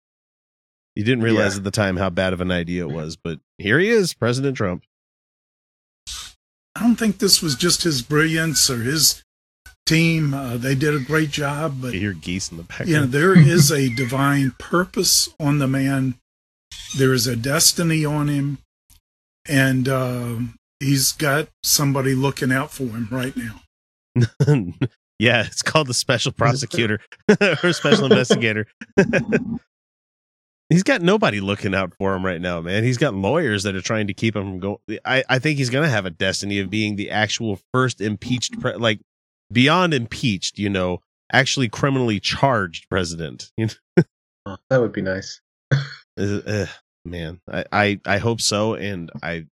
[0.96, 1.58] you didn't realize Yeah.
[1.60, 4.56] at the time how bad of an idea it was, but here he is, President
[4.56, 4.84] Trump.
[6.76, 9.24] I don't think this was just his brilliance or his
[9.86, 10.34] team.
[10.34, 12.90] Uh, they did a great job, but You hear geese in the background.
[12.90, 16.16] you know, there is a divine purpose on the man.
[16.98, 18.58] There is a destiny on him,
[19.48, 20.36] and uh,
[20.80, 23.62] he's got somebody looking out for him right now.
[25.20, 27.00] yeah, it's called the special prosecutor
[27.64, 28.68] or special investigator.
[30.74, 32.84] He's got nobody looking out for him right now, man.
[32.84, 34.78] He's got lawyers that are trying to keep him from going.
[35.06, 38.60] I, I think he's going to have a destiny of being the actual first impeached,
[38.60, 39.00] pre- like
[39.52, 43.52] beyond impeached, you know, actually criminally charged president.
[44.70, 45.40] That would be nice.
[46.16, 46.68] Uh,
[47.06, 49.48] man, I, I I hope so, and I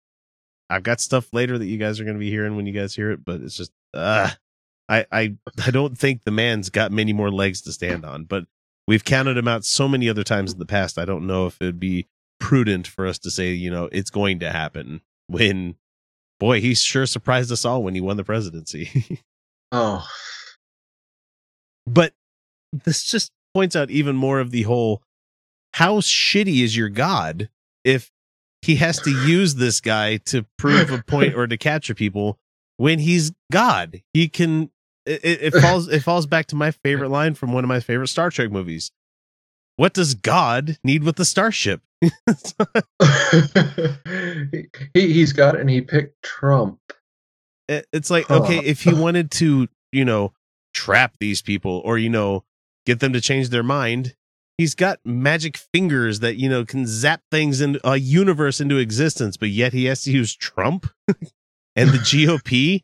[0.68, 2.96] I've got stuff later that you guys are going to be hearing when you guys
[2.96, 4.28] hear it, but it's just uh
[4.88, 8.46] I I I don't think the man's got many more legs to stand on, but
[8.88, 10.98] we've counted him out so many other times in the past.
[10.98, 12.08] I don't know if it'd be
[12.40, 15.76] prudent for us to say, you know, it's going to happen when
[16.40, 19.20] boy, he sure surprised us all when he won the presidency.
[19.70, 20.08] Oh,
[21.86, 22.14] but
[22.72, 25.02] this just points out even more of the whole
[25.74, 27.50] how shitty is your god
[27.84, 28.10] if
[28.62, 32.38] he has to use this guy to prove a point or to capture people
[32.78, 34.70] when he's god he can
[35.08, 37.80] it, it it falls it falls back to my favorite line from one of my
[37.80, 38.90] favorite star trek movies
[39.76, 41.80] what does god need with the starship
[44.94, 46.78] he, he's got it and he picked Trump.
[47.68, 48.42] It- it's like Huh.
[48.42, 50.32] okay if he wanted to you know
[50.74, 52.44] trap these people or you know
[52.86, 54.14] get them to change their mind
[54.58, 59.36] he's got magic fingers that you know can zap things in a universe into existence
[59.36, 60.86] but yet he has to use trump
[61.76, 62.82] and the gop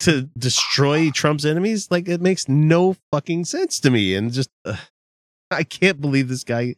[0.00, 4.76] to destroy trump's enemies like it makes no fucking sense to me and just uh,
[5.50, 6.74] i can't believe this guy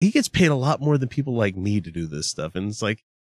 [0.00, 2.68] he gets paid a lot more than people like me to do this stuff and
[2.68, 3.04] it's like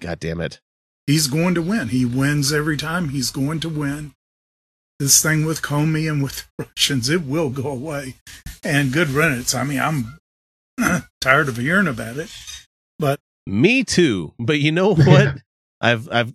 [0.00, 0.60] god damn it
[1.06, 1.88] He's going to win.
[1.88, 3.10] He wins every time.
[3.10, 4.14] He's going to win.
[4.98, 8.14] This thing with Comey and with Russians, it will go away.
[8.62, 9.54] And good riddance.
[9.54, 10.18] I mean, I'm
[11.20, 12.30] tired of hearing about it.
[12.98, 14.32] But Me too.
[14.38, 15.36] But you know what?
[15.80, 16.34] I've I've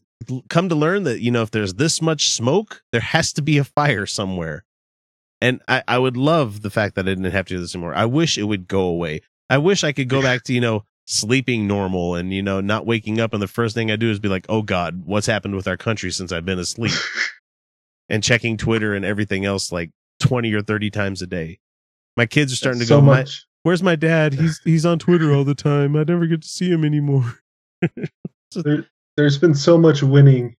[0.49, 3.57] come to learn that you know if there's this much smoke, there has to be
[3.57, 4.65] a fire somewhere.
[5.41, 7.95] And I, I would love the fact that I didn't have to do this anymore.
[7.95, 9.21] I wish it would go away.
[9.49, 12.85] I wish I could go back to, you know, sleeping normal and, you know, not
[12.85, 15.55] waking up and the first thing I do is be like, oh God, what's happened
[15.55, 16.91] with our country since I've been asleep?
[18.09, 21.59] and checking Twitter and everything else like 20 or 30 times a day.
[22.17, 23.25] My kids are starting to so go, "My-
[23.63, 24.33] where's my dad?
[24.33, 25.95] He's he's on Twitter all the time.
[25.95, 27.39] I never get to see him anymore.
[28.55, 28.87] There,
[29.19, 30.55] there's been so much winning.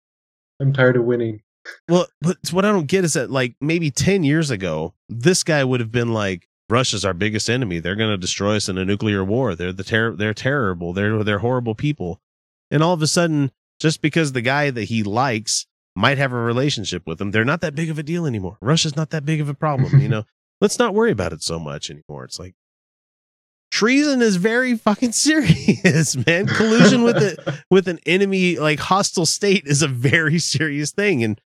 [0.60, 1.40] I'm tired of winning.
[1.88, 5.64] Well, but what I don't get is that like maybe 10 years ago, this guy
[5.64, 7.78] would have been like, Russia's our biggest enemy.
[7.78, 9.54] They're going to destroy us in a nuclear war.
[9.54, 10.92] They're the ter- they're terrible.
[10.92, 12.20] They're they're horrible people.
[12.70, 16.36] And all of a sudden, just because the guy that he likes might have a
[16.36, 18.58] relationship with him, they're not that big of a deal anymore.
[18.60, 20.24] Russia's not that big of a problem, you know.
[20.60, 22.24] Let's not worry about it so much anymore.
[22.24, 22.54] It's like
[23.80, 26.46] treason is very fucking serious, man.
[26.46, 27.38] Collusion with it
[27.70, 31.40] with an enemy like hostile state is a very serious thing and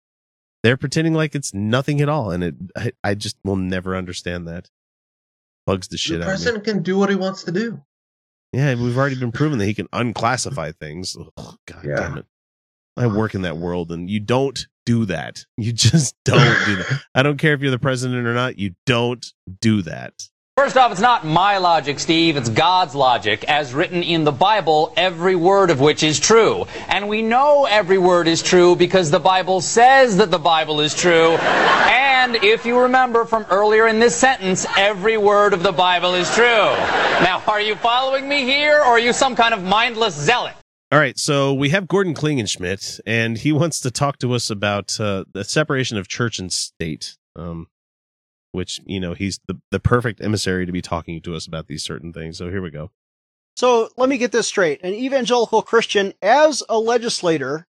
[0.62, 4.48] they're pretending like it's nothing at all and it I, I just will never understand
[4.48, 4.70] that
[5.66, 6.32] bugs the shit the out of me.
[6.44, 7.82] president can do what he wants to do.
[8.52, 11.16] Yeah, we've already been proven that he can unclassify things.
[11.36, 11.96] Ugh, God Yeah.
[11.96, 12.26] damn it.
[12.96, 15.44] I work in that world and you don't do that.
[15.56, 17.02] You just don't do that.
[17.14, 18.58] I don't care if you're the president or not.
[18.58, 19.26] You don't
[19.60, 20.28] do that.
[20.58, 22.36] First off, it's not my logic, Steve.
[22.36, 26.66] It's God's logic, as written in the Bible, every word of which is true.
[26.88, 30.94] And we know every word is true because the Bible says that the Bible is
[30.94, 31.36] true.
[31.38, 36.32] And if you remember from earlier in this sentence, every word of the Bible is
[36.34, 36.44] true.
[36.44, 40.52] Now, are you following me here, or are you some kind of mindless zealot?
[40.92, 45.00] All right, so we have Gordon Klingenschmitt, and he wants to talk to us about
[45.00, 47.16] uh, the separation of church and state.
[47.34, 47.68] Um,
[48.52, 51.82] which you know he's the the perfect emissary to be talking to us about these
[51.82, 52.38] certain things.
[52.38, 52.90] So here we go.
[53.56, 54.82] So let me get this straight.
[54.82, 57.66] An evangelical Christian, as a legislator,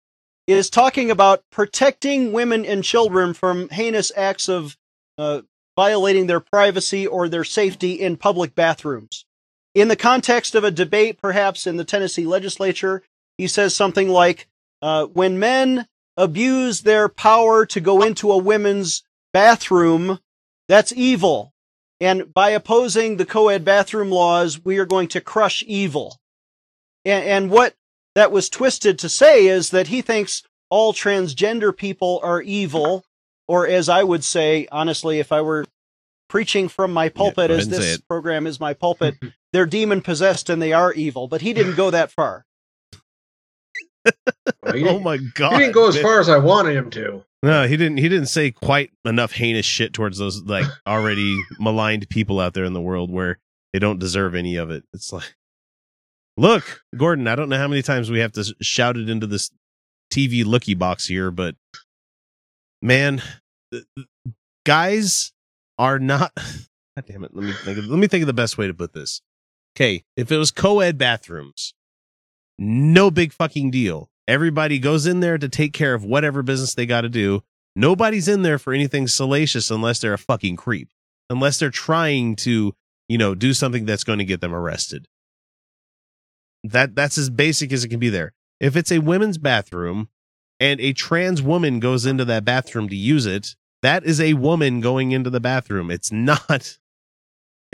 [0.46, 4.76] is talking about protecting women and children from heinous acts of
[5.18, 5.42] uh,
[5.76, 9.26] violating their privacy or their safety in public bathrooms.
[9.74, 13.02] In the context of a debate, perhaps in the Tennessee legislature,
[13.36, 14.48] he says something like,
[14.80, 15.86] uh, when men
[16.16, 19.02] abuse their power to go into a women's
[19.34, 20.18] bathroom,
[20.68, 21.52] that's evil.
[22.00, 26.18] And by opposing the co-ed bathroom laws, we are going to crush evil.
[27.04, 27.74] And, and what
[28.14, 33.04] that was twisted to say is that he thinks all transgender people are evil,
[33.48, 35.64] or as I would say, honestly, if I were
[36.28, 39.16] preaching from my pulpit, go as ahead and say this program is my pulpit,
[39.52, 41.28] they're demon possessed and they are evil.
[41.28, 42.44] But he didn't go that far.
[44.62, 45.52] Well, he, Oh my god!
[45.52, 47.24] he didn't go as far as I wanted him to.
[47.42, 47.98] No, he didn't.
[47.98, 52.64] He didn't say quite enough heinous shit towards those like already maligned people out there
[52.64, 53.38] in the world where
[53.72, 54.84] they don't deserve any of it.
[54.92, 55.36] It's like,
[56.36, 57.28] look, Gordon.
[57.28, 59.50] I don't know how many times we have to shout it into this
[60.12, 61.56] TV looky box here, but
[62.80, 63.22] man,
[64.64, 65.32] guys
[65.78, 66.32] are not.
[66.96, 67.34] God damn it!
[67.34, 67.78] Let me think.
[67.78, 69.20] Of, let me think of the best way to put this.
[69.76, 71.74] Okay, if it was co-ed bathrooms,
[72.58, 74.08] no big fucking deal.
[74.28, 77.42] Everybody goes in there to take care of whatever business they got to do.
[77.76, 80.90] Nobody's in there for anything salacious unless they're a fucking creep.
[81.28, 82.74] Unless they're trying to,
[83.08, 85.06] you know, do something that's going to get them arrested.
[86.64, 88.32] That that's as basic as it can be there.
[88.60, 90.08] If it's a women's bathroom
[90.58, 94.80] and a trans woman goes into that bathroom to use it, that is a woman
[94.80, 95.90] going into the bathroom.
[95.90, 96.78] It's not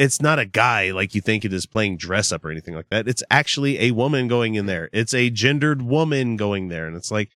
[0.03, 2.88] it's not a guy like you think it is playing dress up or anything like
[2.91, 3.07] that.
[3.07, 4.91] It's actually a woman going in there.
[4.93, 6.88] It's a gendered woman going there.
[6.88, 7.31] And it's like,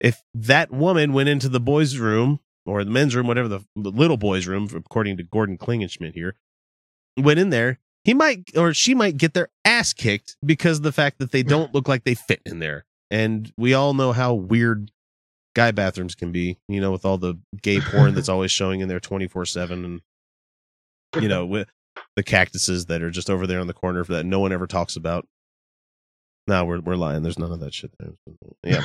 [0.00, 3.90] if that woman went into the boys' room or the men's room, whatever the, the
[3.90, 6.34] little boys' room, according to Gordon Klingenschmitt here,
[7.16, 10.92] went in there, he might or she might get their ass kicked because of the
[10.92, 12.84] fact that they don't look like they fit in there.
[13.12, 14.90] And we all know how weird
[15.54, 18.88] guy bathrooms can be, you know, with all the gay porn that's always showing in
[18.88, 20.00] there 24 7 and,
[21.22, 21.68] you know, with
[22.18, 24.96] the cactuses that are just over there on the corner that no one ever talks
[24.96, 25.24] about.
[26.48, 27.22] No, we're we're lying.
[27.22, 28.10] There's none of that shit there.
[28.64, 28.82] Yeah.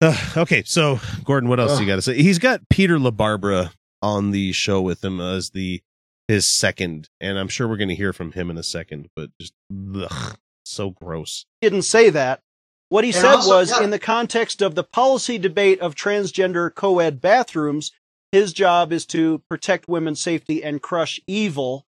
[0.00, 2.14] Uh, okay, so Gordon, what else you got to say?
[2.22, 3.72] He's got Peter LaBarbera
[4.02, 5.82] on the show with him as the
[6.28, 9.08] his second, and I'm sure we're going to hear from him in a second.
[9.16, 9.52] But just
[9.96, 11.44] ugh, so gross.
[11.62, 12.40] didn't say that.
[12.88, 13.82] What he And said also- was, yeah.
[13.82, 17.92] in the context of the policy debate of transgender co ed bathrooms,
[18.32, 21.84] his job is to protect women's safety and crush evil.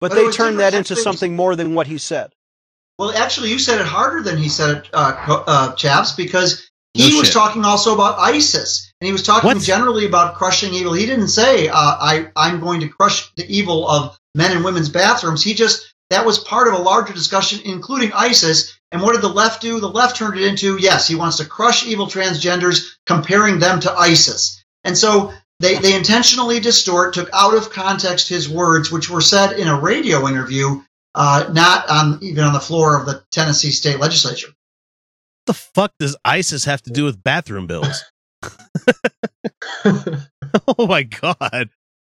[0.00, 2.32] But, But they turned that into Actually, it was- something more than what he said.
[2.98, 6.62] Well, actually, you said it harder than he said it, uh, uh, Chaps, because
[6.96, 7.34] No he was shit.
[7.34, 9.60] talking also about ISIS, and he was talking What?
[9.62, 10.92] generally about crushing evil.
[10.92, 14.88] He didn't say, uh, "I I'm going to crush the evil of men and women's
[14.90, 18.72] bathrooms." He just that was part of a larger discussion, including ISIS.
[18.92, 19.80] And what did the left do?
[19.80, 23.92] The left turned it into, yes, he wants to crush evil transgenders, comparing them to
[23.92, 24.62] ISIS.
[24.84, 29.58] And so they, they intentionally distort, took out of context his words, which were said
[29.58, 30.82] in a radio interview,
[31.14, 34.48] uh, not on even on the floor of the Tennessee state legislature.
[34.48, 38.02] What the fuck does ISIS have to do with bathroom bills?
[39.84, 41.70] oh my god.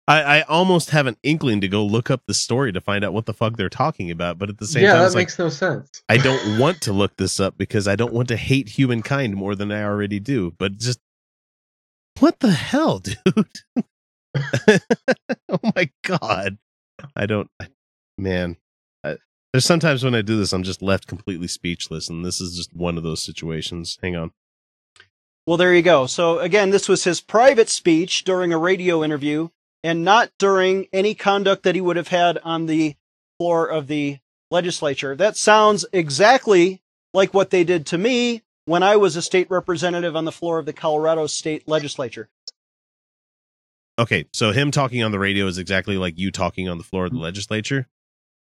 [0.08, 3.14] I, I almost have an inkling to go look up the story to find out
[3.14, 5.22] what the fuck they're talking about, but at the same yeah, time, that it's like
[5.22, 6.02] makes no sense.
[6.10, 9.54] I don't want to look this up because I don't want to hate humankind more
[9.54, 10.56] than I already do.
[10.58, 11.00] But just
[12.20, 13.16] what the hell, dude?
[15.50, 16.58] oh my god.
[17.16, 17.50] I don't,
[18.18, 18.58] man.
[19.04, 19.18] I,
[19.52, 22.76] there's sometimes when I do this, I'm just left completely speechless, and this is just
[22.76, 23.98] one of those situations.
[24.02, 24.32] Hang on.
[25.48, 26.06] Well, there you go.
[26.06, 29.50] So again, this was his private speech during a radio interview
[29.84, 32.96] and not during any conduct that he would have had on the
[33.40, 34.20] floor of the
[34.52, 35.16] legislature.
[35.16, 36.82] That sounds exactly
[37.14, 40.60] like what they did to me when I was a state representative on the floor
[40.60, 42.30] of the Colorado state legislature.
[43.98, 47.06] Okay, so him talking on the radio is exactly like you talking on the floor
[47.06, 47.24] of the mm-hmm.
[47.24, 47.88] legislature.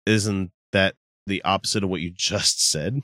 [0.04, 0.96] Isn't that
[1.26, 3.02] the opposite of what you just said?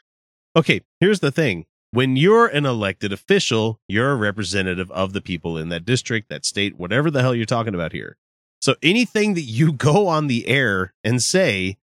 [0.56, 1.64] okay, here's the thing.
[1.90, 6.44] When you're an elected official, you're a representative of the people in that district, that
[6.44, 8.18] state, whatever the hell you're talking about here.
[8.60, 11.78] So anything that you go on the air and say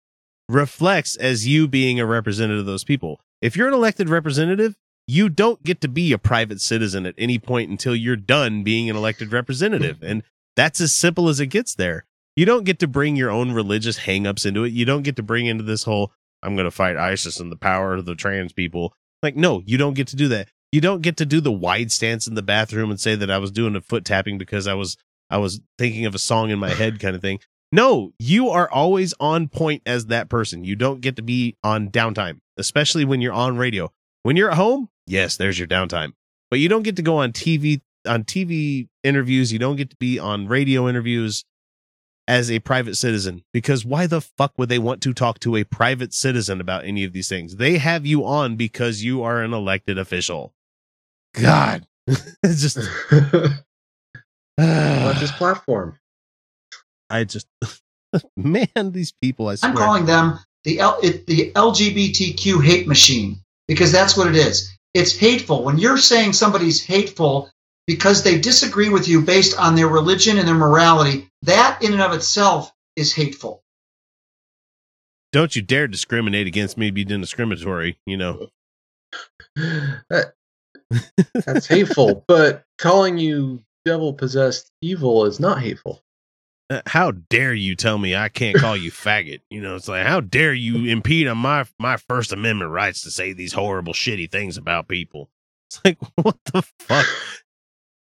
[0.48, 3.20] reflects as you being a representative of those people.
[3.40, 4.76] If you're an elected representative,
[5.06, 8.88] you don't get to be a private citizen at any point until you're done being
[8.88, 10.02] an elected representative.
[10.02, 10.22] And
[10.56, 12.06] that's as simple as it gets there.
[12.36, 14.72] You don't get to bring your own religious hangups into it.
[14.72, 17.56] You don't get to bring into this whole, I'm going to fight ISIS and the
[17.56, 18.94] power of the trans people.
[19.22, 20.48] Like, no, you don't get to do that.
[20.72, 23.38] You don't get to do the wide stance in the bathroom and say that I
[23.38, 24.96] was doing a foot tapping because I was,
[25.30, 27.38] I was thinking of a song in my head kind of thing.
[27.74, 30.62] No, you are always on point as that person.
[30.62, 33.90] You don't get to be on downtime, especially when you're on radio.
[34.22, 36.12] When you're at home, yes, there's your downtime.
[36.52, 39.96] But you don't get to go on TV on TV interviews, you don't get to
[39.96, 41.44] be on radio interviews
[42.28, 45.64] as a private citizen because why the fuck would they want to talk to a
[45.64, 47.56] private citizen about any of these things?
[47.56, 50.54] They have you on because you are an elected official.
[51.32, 51.88] God.
[52.06, 52.78] it's just
[54.58, 55.98] Watch his platform.
[57.10, 57.46] I just
[58.36, 59.70] man, these people I swear.
[59.70, 64.70] I'm calling them the L, it, the LGBTQ hate machine because that's what it is.
[64.94, 65.64] It's hateful.
[65.64, 67.50] When you're saying somebody's hateful
[67.86, 72.02] because they disagree with you based on their religion and their morality, that in and
[72.02, 73.62] of itself is hateful.
[75.32, 78.48] Don't you dare discriminate against me being discriminatory, you know.
[79.56, 80.34] That,
[81.34, 86.02] that's hateful, but calling you devil possessed evil is not hateful.
[86.70, 89.40] Uh, how dare you tell me I can't call you faggot?
[89.50, 93.10] You know, it's like how dare you impede on my my First Amendment rights to
[93.10, 95.28] say these horrible, shitty things about people?
[95.68, 97.06] It's like what the fuck?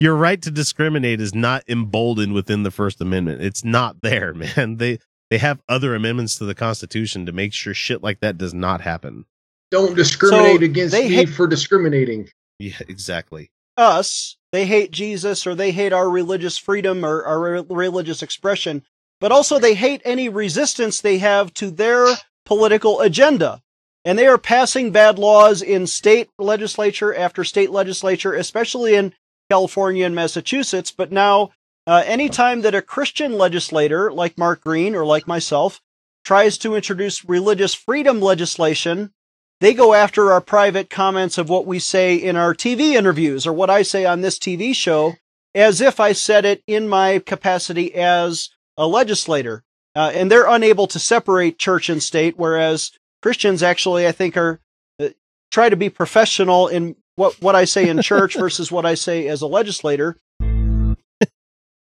[0.00, 3.40] Your right to discriminate is not emboldened within the First Amendment.
[3.42, 4.76] It's not there, man.
[4.76, 4.98] They
[5.30, 8.80] they have other amendments to the Constitution to make sure shit like that does not
[8.82, 9.24] happen.
[9.72, 12.28] Don't discriminate So against they me hate- for discriminating.
[12.60, 13.50] Yeah, exactly.
[13.76, 18.82] Us, they hate Jesus or they hate our religious freedom or our religious expression,
[19.20, 22.06] but also they hate any resistance they have to their
[22.44, 23.62] political agenda.
[24.04, 29.14] And they are passing bad laws in state legislature after state legislature, especially in
[29.50, 30.90] California and Massachusetts.
[30.90, 31.50] But now,
[31.86, 35.80] uh, anytime that a Christian legislator like Mark Green or like myself
[36.24, 39.12] tries to introduce religious freedom legislation,
[39.60, 43.52] they go after our private comments of what we say in our TV interviews or
[43.52, 45.14] what I say on this TV show
[45.54, 49.62] as if I said it in my capacity as a legislator.
[49.94, 52.90] Uh, and they're unable to separate church and state, whereas
[53.22, 54.60] Christians actually, I think, are
[55.00, 55.10] uh,
[55.52, 59.28] try to be professional in what, what I say in church versus what I say
[59.28, 60.16] as a legislator.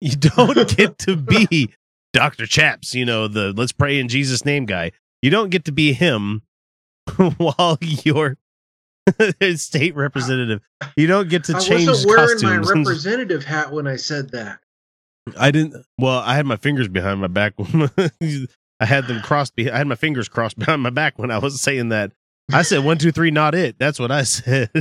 [0.01, 1.73] You don't get to be
[2.13, 2.45] Dr.
[2.45, 4.93] Chaps, you know, the let's pray in Jesus' name guy.
[5.21, 6.41] You don't get to be him
[7.37, 8.37] while you're
[9.41, 10.61] a state representative.
[10.95, 12.67] You don't get to I change wasn't wearing costumes.
[12.67, 14.59] my representative hat when I said that.
[15.37, 15.85] I didn't.
[15.97, 17.53] Well, I had my fingers behind my back.
[18.79, 19.53] I had them crossed.
[19.59, 22.11] I had my fingers crossed behind my back when I was saying that.
[22.51, 23.77] I said one, two, three, not it.
[23.77, 24.71] That's what I said.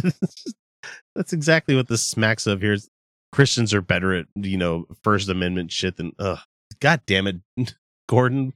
[1.14, 2.76] That's exactly what this smacks of here.
[3.32, 6.12] Christians are better at you know First Amendment shit than.
[6.18, 6.38] Ugh,
[6.80, 7.36] God damn it,
[8.08, 8.54] Gordon.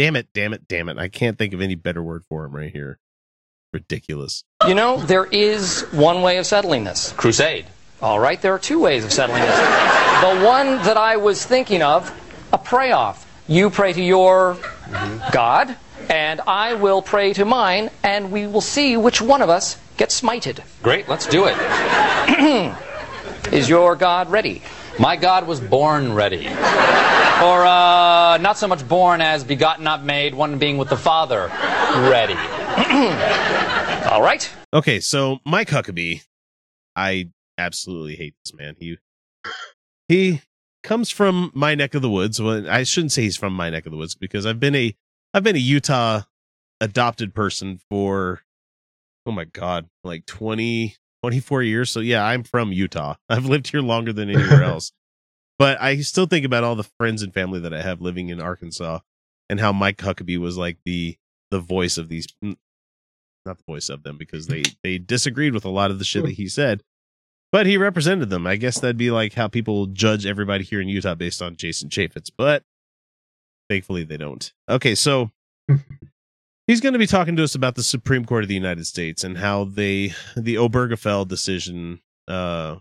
[0.00, 0.96] Damn it, damn it, damn it.
[0.96, 2.98] I can't think of any better word for him right here.
[3.74, 4.44] Ridiculous.
[4.66, 7.66] You know, there is one way of settling this crusade.
[8.00, 9.58] All right, there are two ways of settling this.
[9.58, 12.10] The one that I was thinking of,
[12.50, 13.30] a pray off.
[13.46, 15.32] You pray to your mm-hmm.
[15.32, 15.76] God,
[16.08, 20.18] and I will pray to mine, and we will see which one of us gets
[20.18, 20.60] smited.
[20.82, 22.74] Great, let's do it.
[23.52, 24.62] is your God ready?
[25.00, 26.46] My God was born ready.
[26.46, 31.46] Or uh, not so much born as begotten, not made, one being with the Father
[32.10, 32.34] ready.
[34.10, 34.50] All right.
[34.74, 36.22] Okay, so Mike Huckabee,
[36.94, 38.76] I absolutely hate this man.
[38.78, 38.98] He
[40.06, 40.42] he
[40.82, 42.38] comes from my neck of the woods.
[42.38, 44.94] Well, I shouldn't say he's from my neck of the woods because I've been a
[45.32, 46.24] I've been a Utah
[46.78, 48.42] adopted person for
[49.24, 51.90] oh my god, like 20 24 years.
[51.90, 53.16] So yeah, I'm from Utah.
[53.28, 54.92] I've lived here longer than anywhere else.
[55.58, 58.40] But I still think about all the friends and family that I have living in
[58.40, 59.00] Arkansas
[59.50, 61.16] and how Mike Huckabee was like the
[61.50, 65.70] the voice of these not the voice of them because they they disagreed with a
[65.70, 66.82] lot of the shit that he said.
[67.52, 68.46] But he represented them.
[68.46, 71.88] I guess that'd be like how people judge everybody here in Utah based on Jason
[71.88, 72.62] Chaffetz, but
[73.68, 74.52] thankfully they don't.
[74.68, 75.32] Okay, so
[76.70, 79.24] he's going to be talking to us about the Supreme Court of the United States
[79.24, 82.76] and how they the Obergefell decision uh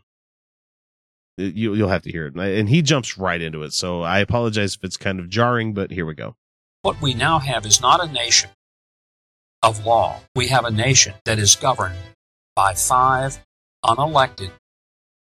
[1.38, 2.36] you, you'll have to hear it.
[2.36, 3.74] And And he jumps right into it.
[3.74, 6.36] So I apologize if it's kind of jarring, but here we go.
[6.82, 8.50] What we now have is not a nation
[9.64, 10.20] of law.
[10.36, 11.96] We have a nation that is governed
[12.56, 13.40] by five
[13.86, 14.52] unelected,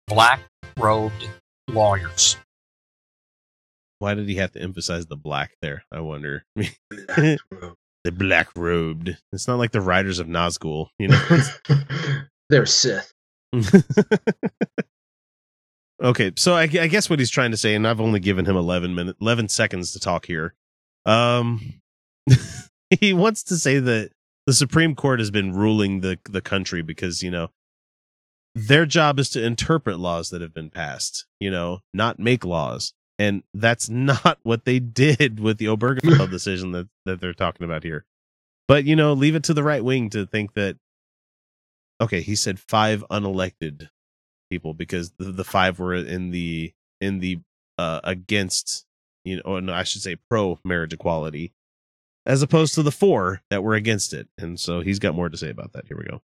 [0.07, 0.41] black
[0.77, 1.27] robed
[1.67, 2.37] lawyers.
[3.97, 5.85] Why did he have to emphasize the black there?
[5.91, 6.45] I wonder.
[8.05, 9.17] the black robed.
[9.33, 11.21] It's not like the riders of Nazgul, you know.
[12.49, 13.11] They're Sith.
[16.03, 18.55] okay, so I, I guess what he's trying to say, and I've only given him
[18.55, 20.53] eleven minutes, eleven seconds to talk here.
[21.07, 21.81] Um,
[22.99, 24.11] he wants to say that
[24.45, 27.49] the Supreme Court has been ruling the the country because you know
[28.53, 32.93] their job is to interpret laws that have been passed, you know, not make laws.
[33.17, 37.83] And that's not what they did with the Obergefell decision that, that they're talking about
[37.83, 38.05] here.
[38.67, 40.77] But, you know, leave it to the right wing to think that,
[42.01, 43.89] okay, he said five unelected
[44.49, 47.39] people because the, the five were in the, in the,
[47.77, 48.85] uh, against,
[49.23, 51.53] you know, or no, I should say pro marriage equality
[52.25, 54.27] as opposed to the four that were against it.
[54.37, 55.85] And so he's got more to say about that.
[55.87, 56.21] Here we go.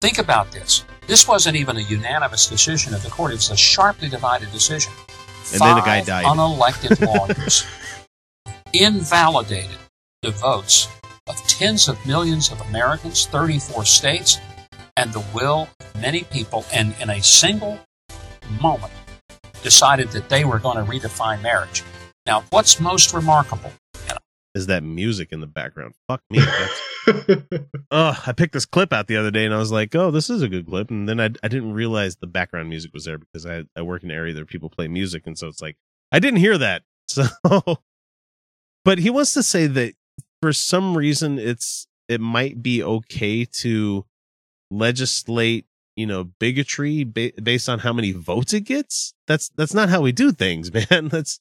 [0.00, 0.84] Think about this.
[1.06, 4.92] This wasn't even a unanimous decision of the court, it was a sharply divided decision.
[5.52, 6.24] And then a guy died.
[6.24, 7.00] Unelected
[7.38, 7.64] lawyers
[8.72, 9.76] invalidated
[10.22, 10.88] the votes
[11.28, 14.38] of tens of millions of Americans, 34 states,
[14.96, 17.78] and the will of many people, and in a single
[18.60, 18.92] moment
[19.62, 21.82] decided that they were going to redefine marriage.
[22.26, 23.72] Now, what's most remarkable?
[24.54, 25.94] Is that music in the background?
[26.08, 26.40] Fuck me.
[26.40, 26.80] That's,
[27.90, 30.30] oh, I picked this clip out the other day and I was like, oh, this
[30.30, 30.90] is a good clip.
[30.90, 34.02] And then I, I didn't realize the background music was there because I, I work
[34.02, 35.26] in an area that people play music.
[35.26, 35.76] And so it's like,
[36.12, 36.82] I didn't hear that.
[37.10, 37.26] So,
[38.84, 39.94] but he wants to say that
[40.40, 44.06] for some reason it's, it might be okay to
[44.70, 49.12] legislate, you know, bigotry ba- based on how many votes it gets.
[49.26, 51.08] That's, that's not how we do things, man.
[51.08, 51.40] That's,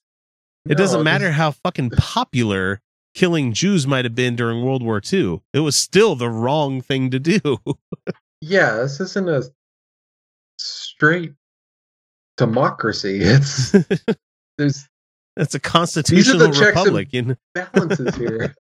[0.67, 2.81] it doesn't matter how fucking popular
[3.13, 5.41] killing Jews might have been during World War II.
[5.53, 7.57] It was still the wrong thing to do.
[8.41, 9.43] Yeah, this isn't a
[10.57, 11.33] straight
[12.37, 13.19] democracy.
[13.23, 13.71] It's
[14.57, 14.87] there's
[15.35, 17.35] that's a constitutional checks and republic, you know?
[17.53, 18.55] balances here.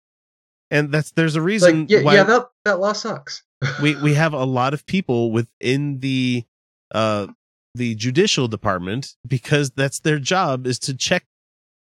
[0.70, 3.42] and that's there's a reason like, yeah, why yeah, that that law sucks.
[3.82, 6.44] we we have a lot of people within the
[6.92, 7.28] uh
[7.74, 11.24] the judicial department because that's their job is to check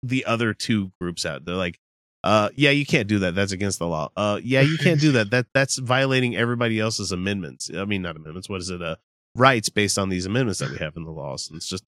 [0.03, 1.45] the other two groups out.
[1.45, 1.79] They're like,
[2.25, 3.35] uh, yeah, you can't do that.
[3.35, 4.11] That's against the law.
[4.17, 5.31] Uh, yeah, you can't do that.
[5.31, 7.71] That that's violating everybody else's amendments.
[7.75, 8.49] I mean, not amendments.
[8.49, 8.83] What is it?
[8.83, 8.97] Uh,
[9.35, 11.49] rights based on these amendments that we have in the laws.
[11.49, 11.85] And it's just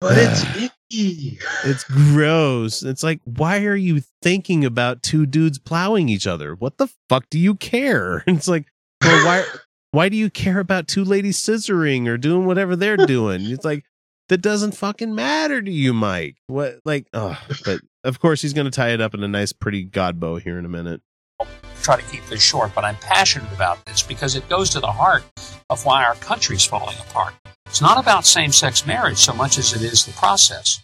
[0.00, 0.42] But it's
[0.90, 1.38] icky.
[1.64, 2.82] it's gross.
[2.82, 6.54] It's like, why are you thinking about two dudes plowing each other?
[6.54, 8.24] What the fuck do you care?
[8.26, 8.66] It's like,
[9.02, 9.44] well, why
[9.92, 13.42] why do you care about two ladies scissoring or doing whatever they're doing?
[13.46, 13.84] It's like
[14.30, 16.36] that doesn't fucking matter to you, Mike.
[16.46, 19.82] What like oh but of course he's gonna tie it up in a nice pretty
[19.82, 21.02] god bow here in a minute.
[21.40, 21.48] I'll
[21.82, 24.90] try to keep this short, but I'm passionate about this because it goes to the
[24.90, 25.24] heart
[25.68, 27.34] of why our country's falling apart.
[27.66, 30.80] It's not about same sex marriage so much as it is the process.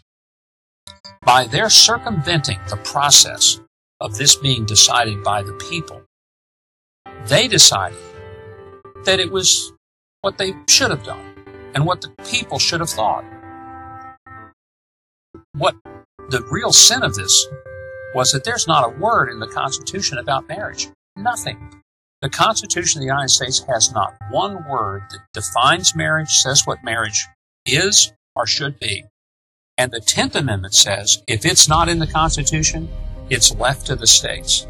[1.24, 3.61] By their circumventing the process
[4.01, 6.03] of this being decided by the people,
[7.26, 7.99] they decided
[9.05, 9.72] that it was
[10.22, 11.32] what they should have done
[11.76, 13.24] and what the people should have thought.
[15.59, 15.74] What
[16.28, 17.46] the real sin of this
[18.14, 20.88] was that there's not a word in the Constitution about marriage.
[21.16, 21.82] Nothing.
[22.20, 26.84] The Constitution of the United States has not one word that defines marriage, says what
[26.84, 27.26] marriage
[27.64, 29.04] is or should be.
[29.78, 32.88] And the 10th Amendment says if it's not in the Constitution,
[33.30, 34.66] it's left to the states.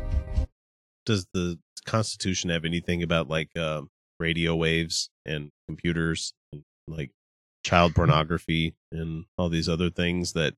[1.05, 3.89] Does the Constitution have anything about like um
[4.21, 7.11] radio waves and computers and like
[7.65, 10.55] child pornography and all these other things that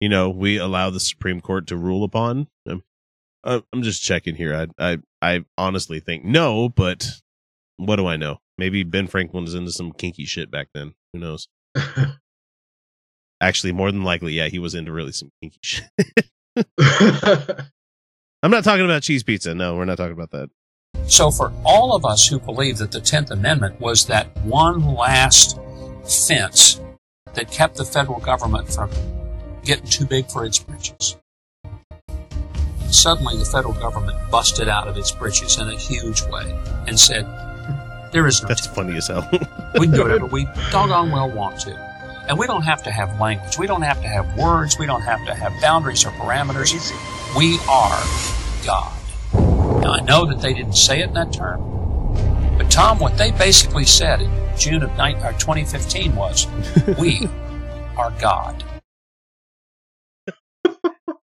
[0.00, 2.48] you know we allow the Supreme Court to rule upon?
[2.66, 2.82] I'm,
[3.44, 4.54] uh, I'm just checking here.
[4.78, 7.06] I I I honestly think no, but
[7.76, 8.38] what do I know?
[8.58, 10.94] Maybe Ben Franklin was into some kinky shit back then.
[11.12, 11.48] Who knows?
[13.40, 15.88] Actually, more than likely, yeah, he was into really some kinky shit.
[18.42, 19.54] I'm not talking about cheese pizza.
[19.54, 20.50] No, we're not talking about that.
[21.06, 25.58] So, for all of us who believe that the 10th Amendment was that one last
[26.04, 26.80] fence
[27.34, 28.90] that kept the federal government from
[29.64, 31.16] getting too big for its britches.
[32.90, 36.58] Suddenly, the federal government busted out of its britches in a huge way
[36.88, 37.24] and said,
[38.12, 39.28] There is no That's funny as hell.
[39.78, 41.74] we can do whatever we doggone well want to.
[42.28, 43.58] And we don't have to have language.
[43.58, 44.78] We don't have to have words.
[44.78, 46.72] We don't have to have boundaries or parameters.
[47.36, 48.02] We are
[48.64, 48.92] God.
[49.82, 51.60] Now, I know that they didn't say it in that term.
[52.56, 56.46] But, Tom, what they basically said in June of 19, or 2015 was,
[56.98, 57.28] We
[57.96, 58.62] are God.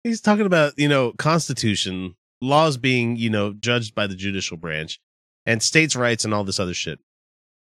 [0.07, 5.01] He's talking about, you know, constitution, laws being, you know, judged by the judicial branch
[5.45, 6.99] and states' rights and all this other shit.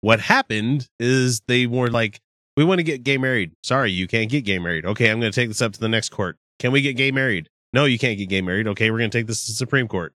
[0.01, 2.21] What happened is they were like,
[2.57, 3.53] we want to get gay married.
[3.63, 4.87] Sorry, you can't get gay married.
[4.87, 6.37] Okay, I'm going to take this up to the next court.
[6.59, 7.51] Can we get gay married?
[7.73, 8.67] No, you can't get gay married.
[8.69, 10.15] Okay, we're going to take this to the Supreme Court.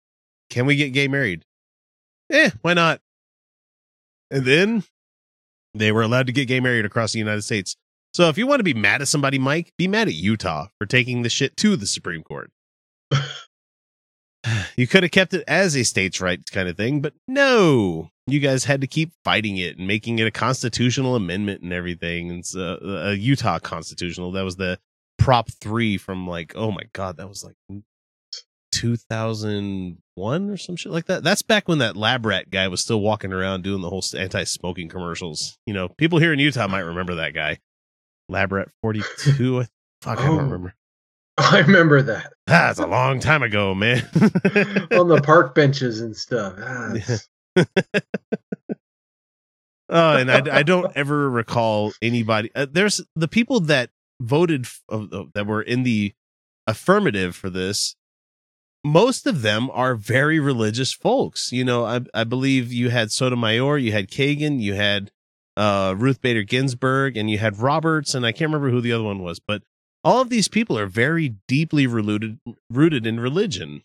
[0.49, 1.43] Can we get gay married?
[2.31, 3.01] Eh, why not?
[4.29, 4.83] And then
[5.73, 7.75] they were allowed to get gay married across the United States.
[8.13, 10.85] So if you want to be mad at somebody, Mike, be mad at Utah for
[10.85, 12.51] taking the shit to the Supreme Court.
[14.75, 18.39] you could have kept it as a states' rights kind of thing, but no, you
[18.39, 22.31] guys had to keep fighting it and making it a constitutional amendment and everything.
[22.31, 24.31] It's a, a Utah constitutional.
[24.33, 24.77] That was the
[25.17, 27.55] Prop three from like, oh my god, that was like
[28.71, 31.23] 2001 or some shit like that.
[31.23, 34.89] That's back when that lab rat guy was still walking around doing the whole anti-smoking
[34.89, 35.59] commercials.
[35.67, 37.59] You know, people here in Utah might remember that guy.
[38.29, 39.63] Lab 42.
[40.01, 40.43] Fuck, I don't Oh.
[40.43, 40.73] remember.
[41.37, 43.99] I remember that That's a long time ago, man.
[44.91, 46.53] on the park benches and stuff.
[46.59, 46.93] Ah,
[49.93, 52.49] Oh, and I, I don't ever recall anybody.
[52.55, 53.89] Uh, there's the people that
[54.21, 56.13] voted f- of- that were in the
[56.65, 57.95] affirmative for this.
[58.85, 61.51] Most of them are very religious folks.
[61.51, 65.11] You know, I, I believe you had Sotomayor, you had Kagan, you had
[65.57, 69.03] uh, Ruth Bader Ginsburg, and you had Roberts, and I can't remember who the other
[69.03, 69.39] one was.
[69.39, 69.63] But
[70.03, 72.39] all of these people are very deeply rooted
[72.69, 73.83] rooted in religion,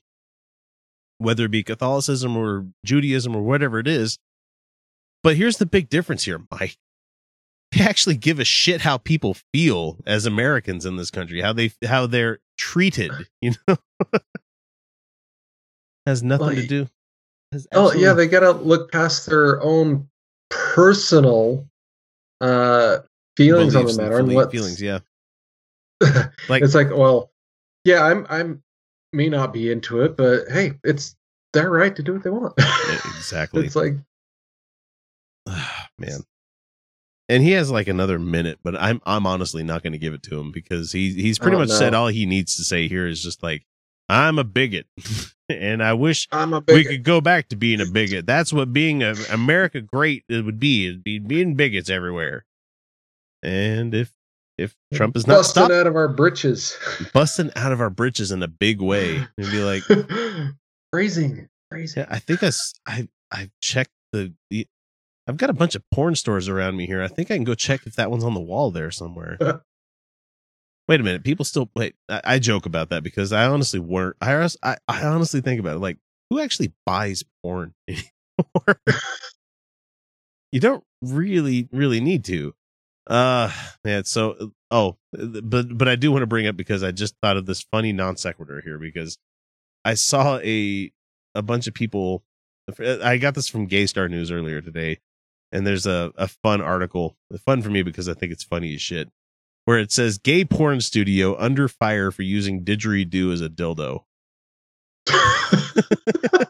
[1.18, 4.18] whether it be Catholicism or Judaism or whatever it is.
[5.22, 6.76] But here's the big difference here, Mike.
[7.72, 11.72] They actually give a shit how people feel as Americans in this country, how they
[11.84, 13.10] how they're treated.
[13.42, 13.76] You know,
[16.06, 16.88] has nothing to do.
[17.52, 20.08] has oh yeah, they gotta look past their own
[20.50, 21.66] personal
[22.40, 22.98] uh
[23.36, 24.80] feelings on the beliefs and matter and what feelings.
[24.80, 25.00] Yeah,
[26.48, 27.30] like it's like, well,
[27.84, 28.62] yeah, I'm I'm
[29.12, 31.16] may not be into it, but hey, it's
[31.52, 32.54] their right to do what they want.
[32.58, 33.64] exactly.
[33.64, 33.94] it's like
[35.98, 36.20] man.
[37.28, 40.22] And he has like another minute, but I'm I'm honestly not going to give it
[40.24, 43.06] to him because he he's pretty Oh, much said all he needs to say here
[43.06, 43.64] is just like
[44.08, 44.86] I'm a bigot,
[45.48, 46.28] and I wish
[46.68, 48.26] we could go back to being a bigot.
[48.26, 50.86] That's what being a America great it would be.
[50.86, 52.44] It'd be being bigots everywhere.
[53.42, 54.12] And if
[54.58, 56.78] if Trump is not busting stopped out of our britches.
[57.12, 59.82] busting out of our britches in a big way, it'd be like.
[60.92, 61.48] Phrasing.
[61.96, 62.50] Yeah, I think I
[62.86, 64.66] I I checked the, the
[65.26, 67.02] I've got a bunch of porn stores around me here.
[67.02, 69.36] I think I can go check if that one's on the wall there somewhere.
[70.88, 71.94] Wait a minute, people still wait.
[72.08, 74.16] I, I joke about that because I honestly weren't.
[74.20, 75.98] I, I I honestly think about it like
[76.30, 78.80] who actually buys porn anymore?
[80.52, 82.54] you don't really really need to.
[83.06, 83.50] Uh
[83.84, 87.36] man, so oh, but but I do want to bring up because I just thought
[87.36, 89.18] of this funny non sequitur here because
[89.84, 90.90] I saw a
[91.34, 92.24] a bunch of people.
[92.88, 94.98] I got this from Gay Star News earlier today,
[95.52, 98.82] and there's a a fun article, fun for me because I think it's funny as
[98.82, 99.08] shit,
[99.66, 104.04] where it says gay porn studio under fire for using didgeridoo as a dildo.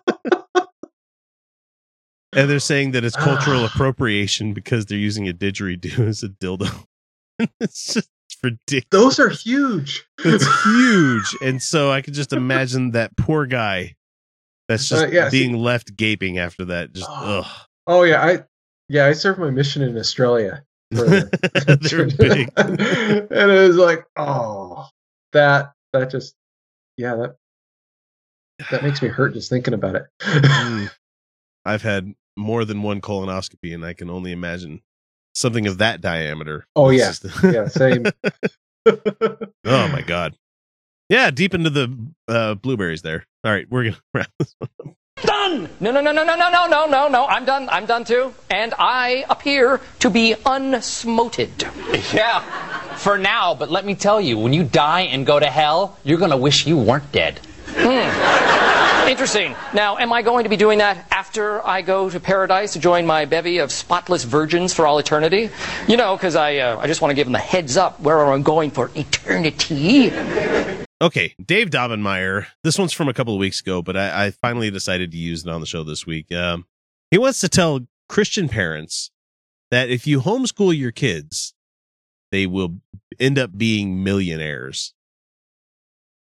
[2.33, 6.85] And they're saying that it's cultural appropriation because they're using a didgeridoo as a dildo.
[7.61, 8.11] it's just
[8.43, 8.87] ridiculous.
[8.91, 10.05] Those are huge.
[10.23, 11.37] It's huge.
[11.41, 13.95] And so I could just imagine that poor guy
[14.69, 16.93] that's just Uh, yeah, see- being left gaping after that.
[16.93, 17.41] Just Oh.
[17.41, 17.47] ugh.
[17.87, 18.45] Oh yeah, I
[18.89, 20.62] yeah, I served my mission in Australia.
[20.91, 22.53] They're big.
[22.57, 24.89] and it was like, oh,
[25.32, 26.34] that that just
[26.97, 27.37] yeah, that
[28.70, 30.07] that makes me hurt just thinking about it.
[30.20, 30.91] Mm.
[31.64, 34.80] I've had more than one colonoscopy, and I can only imagine
[35.34, 36.66] something of that diameter.
[36.76, 37.12] Oh, yeah.
[37.43, 38.07] yeah, same.
[38.87, 40.37] oh my god.
[41.09, 43.24] Yeah, deep into the uh, blueberries there.
[43.45, 44.96] All right, we're gonna wrap this one up.
[45.23, 45.71] Done!
[45.81, 47.27] No, no, no, no, no, no, no, no, no, no.
[47.27, 47.71] I'm done.
[47.71, 48.35] I'm done too.
[48.51, 51.51] And I appear to be unsmoted.
[52.12, 52.41] Yeah,
[52.97, 56.19] for now, but let me tell you, when you die and go to hell, you're
[56.19, 57.41] gonna wish you weren't dead.
[57.69, 59.09] Hmm.
[59.09, 59.55] Interesting.
[59.73, 63.07] Now, am I going to be doing that after I go to paradise to join
[63.07, 65.49] my bevy of spotless virgins for all eternity?
[65.87, 68.27] You know, because I, uh, I just want to give them a heads up where
[68.27, 70.11] I'm going for eternity.
[71.03, 72.47] Okay, Dave Daubenmire.
[72.65, 75.45] This one's from a couple of weeks ago, but I, I finally decided to use
[75.45, 76.33] it on the show this week.
[76.33, 76.65] Um,
[77.11, 79.11] he wants to tell Christian parents
[79.71, 81.55] that if you homeschool your kids,
[82.33, 82.77] they will
[83.21, 84.95] end up being millionaires.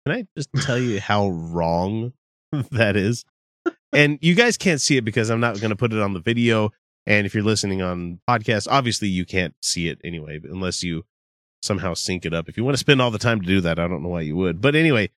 [0.05, 2.13] Can I just tell you how wrong
[2.71, 3.25] that is?
[3.91, 6.21] And you guys can't see it because I'm not going to put it on the
[6.21, 6.69] video.
[7.05, 11.03] And if you're listening on podcast, obviously you can't see it anyway, unless you
[11.61, 12.49] somehow sync it up.
[12.49, 14.21] If you want to spend all the time to do that, I don't know why
[14.21, 14.61] you would.
[14.61, 15.09] But anyway,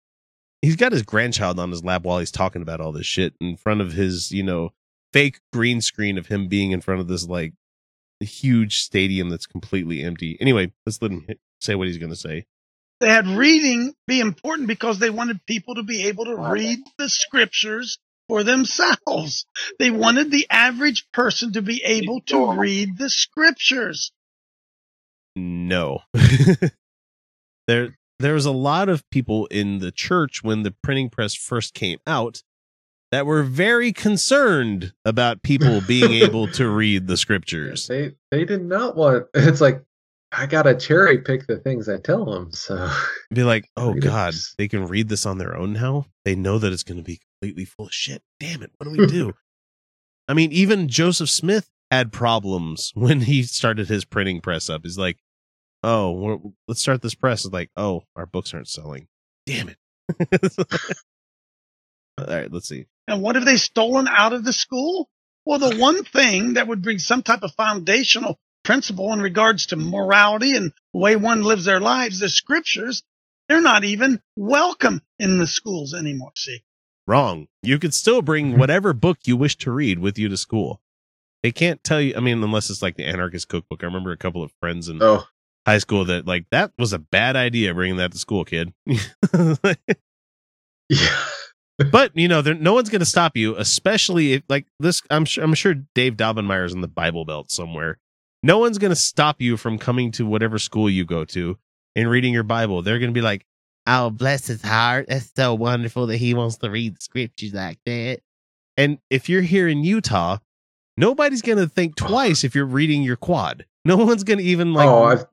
[0.61, 3.57] he's got his grandchild on his lap while he's talking about all this shit in
[3.57, 4.73] front of his, you know,
[5.11, 7.53] fake green screen of him being in front of this like
[8.19, 10.37] huge stadium that's completely empty.
[10.39, 11.27] Anyway, let's let him
[11.59, 12.45] say what he's going to say.
[12.99, 17.09] They had reading be important because they wanted people to be able to read the
[17.09, 17.97] scriptures
[18.29, 19.45] for themselves.
[19.77, 24.11] They wanted the average person to be able to read the scriptures.
[25.35, 25.99] No.
[27.67, 31.73] there there was a lot of people in the church when the printing press first
[31.73, 32.43] came out
[33.11, 37.87] that were very concerned about people being able to read the scriptures.
[37.87, 39.27] They they did not want.
[39.33, 39.83] It's like
[40.31, 42.51] I gotta cherry pick the things I tell them.
[42.51, 42.89] So
[43.31, 43.93] Be like, oh.
[43.93, 46.07] God, they can read this on their own now.
[46.25, 48.23] They know that it's going to be completely full of shit.
[48.39, 49.33] Damn it, what do we do?
[50.27, 54.81] I mean, even Joseph Smith had problems when he started his printing press up.
[54.83, 55.17] He's like,
[55.83, 56.37] oh, we're,
[56.67, 57.45] let's start this press.
[57.45, 59.07] It's like, oh, our books aren't selling.
[59.45, 59.77] Damn it.
[62.17, 62.85] All right, let's see.
[63.07, 65.09] And what have they stolen out of the school?
[65.45, 69.75] Well, the one thing that would bring some type of foundational principle in regards to
[69.75, 73.03] morality and the way one lives their lives, the scriptures,
[73.49, 76.31] they're not even welcome in the schools anymore.
[76.35, 76.63] See,
[77.05, 77.47] Wrong.
[77.61, 80.81] You could still bring whatever book you wish to read with you to school.
[81.43, 82.15] They can't tell you.
[82.15, 83.83] I mean, unless it's like the Anarchist Cookbook.
[83.83, 85.27] I remember a couple of friends in oh
[85.65, 88.73] high school that like that was a bad idea bringing that to school, kid.
[90.89, 91.25] yeah.
[91.91, 95.01] but you know, no one's going to stop you, especially if like this.
[95.09, 95.43] I'm sure.
[95.43, 97.99] I'm sure Dave Daubenmire's in the Bible Belt somewhere.
[98.41, 101.57] No one's going to stop you from coming to whatever school you go to
[101.95, 102.81] and reading your Bible.
[102.81, 103.45] They're going to be like,
[103.87, 105.07] "Oh, bless his heart.
[105.09, 108.19] That's so wonderful that he wants to read the scriptures like that."
[108.77, 110.37] And if you're here in Utah,
[110.97, 113.65] nobody's going to think twice if you're reading your quad.
[113.85, 114.87] No one's going to even like.
[114.87, 115.25] oh, I've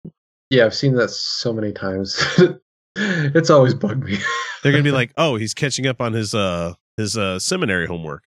[0.51, 2.21] yeah, I've seen that so many times.
[2.97, 4.19] it's always bugged me.
[4.63, 8.25] They're gonna be like, "Oh, he's catching up on his uh his uh seminary homework."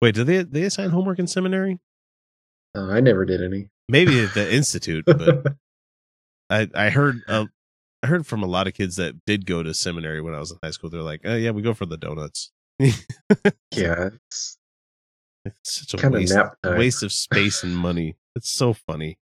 [0.00, 1.80] Wait, do they they assign homework in seminary?
[2.76, 3.68] Uh, I never did any.
[3.88, 5.56] Maybe at the institute, but
[6.50, 7.46] I I heard uh,
[8.02, 10.50] I heard from a lot of kids that did go to seminary when I was
[10.52, 10.90] in high school.
[10.90, 14.58] They're like, "Oh yeah, we go for the donuts." yeah, it's
[15.44, 16.78] It's such a Kinda waste nap time.
[16.78, 18.16] waste of space and money.
[18.36, 19.18] It's so funny.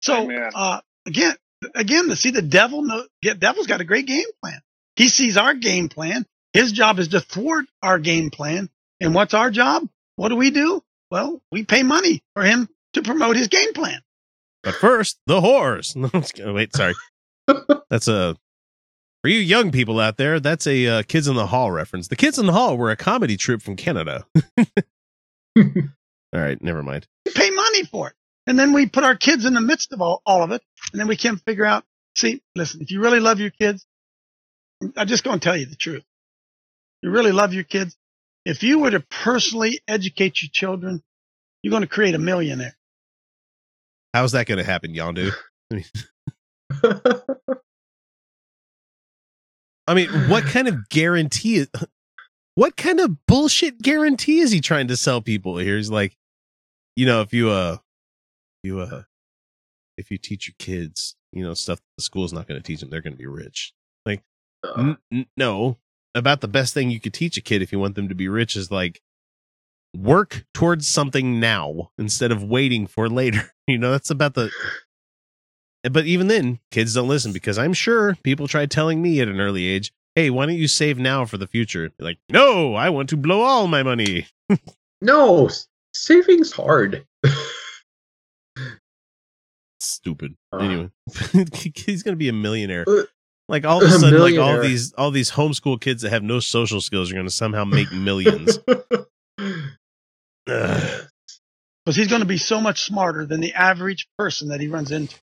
[0.00, 1.34] so uh, again,
[1.74, 4.60] again, to see the devil, know, get devil's got a great game plan.
[4.96, 6.24] He sees our game plan.
[6.52, 8.70] His job is to thwart our game plan.
[9.00, 9.88] And what's our job?
[10.16, 10.82] What do we do?
[11.10, 14.00] Well, we pay money for him to promote his game plan.
[14.62, 15.94] But first, the whores.
[15.96, 16.54] No, I'm just kidding.
[16.54, 16.94] wait, sorry.
[17.90, 18.36] That's a
[19.22, 20.38] for you young people out there.
[20.38, 22.08] That's a uh, Kids in the Hall reference.
[22.08, 24.24] The Kids in the Hall were a comedy troupe from Canada.
[25.56, 27.06] All right, never mind.
[27.26, 28.14] We pay money for it.
[28.46, 30.62] And then we put our kids in the midst of all, all of it.
[30.92, 31.84] And then we can't figure out,
[32.16, 33.86] see, listen, if you really love your kids,
[34.96, 36.04] I'm just going to tell you the truth.
[37.02, 37.96] You really love your kids.
[38.44, 41.02] If you were to personally educate your children,
[41.62, 42.76] you're going to create a millionaire.
[44.12, 45.32] How's that going to happen, Yondu?
[49.86, 51.56] I mean, what kind of guarantee?
[51.56, 51.68] Is,
[52.54, 55.76] what kind of bullshit guarantee is he trying to sell people here?
[55.76, 56.16] He's like,
[56.96, 57.78] you know, if you uh,
[58.62, 59.02] you uh,
[59.96, 62.90] if you teach your kids, you know, stuff the school's not going to teach them,
[62.90, 63.72] they're going to be rich.
[64.06, 64.22] Like,
[64.76, 65.78] n- n- no,
[66.14, 68.28] about the best thing you could teach a kid if you want them to be
[68.28, 69.00] rich is like
[69.96, 73.50] work towards something now instead of waiting for later.
[73.66, 74.50] You know, that's about the.
[75.90, 79.40] But even then, kids don't listen because I'm sure people tried telling me at an
[79.40, 83.08] early age, "Hey, why don't you save now for the future?" Like, no, I want
[83.10, 84.26] to blow all my money.
[85.00, 85.50] no,
[85.92, 87.04] saving's hard.
[89.80, 90.36] Stupid.
[90.52, 90.58] Uh.
[90.58, 90.90] Anyway,
[91.74, 92.84] he's gonna be a millionaire.
[92.88, 93.02] Uh,
[93.48, 96.22] Like all of a a sudden, like all these all these homeschool kids that have
[96.22, 98.58] no social skills are gonna somehow make millions.
[100.46, 104.90] Because he's going to be so much smarter than the average person that he runs
[104.90, 105.14] into.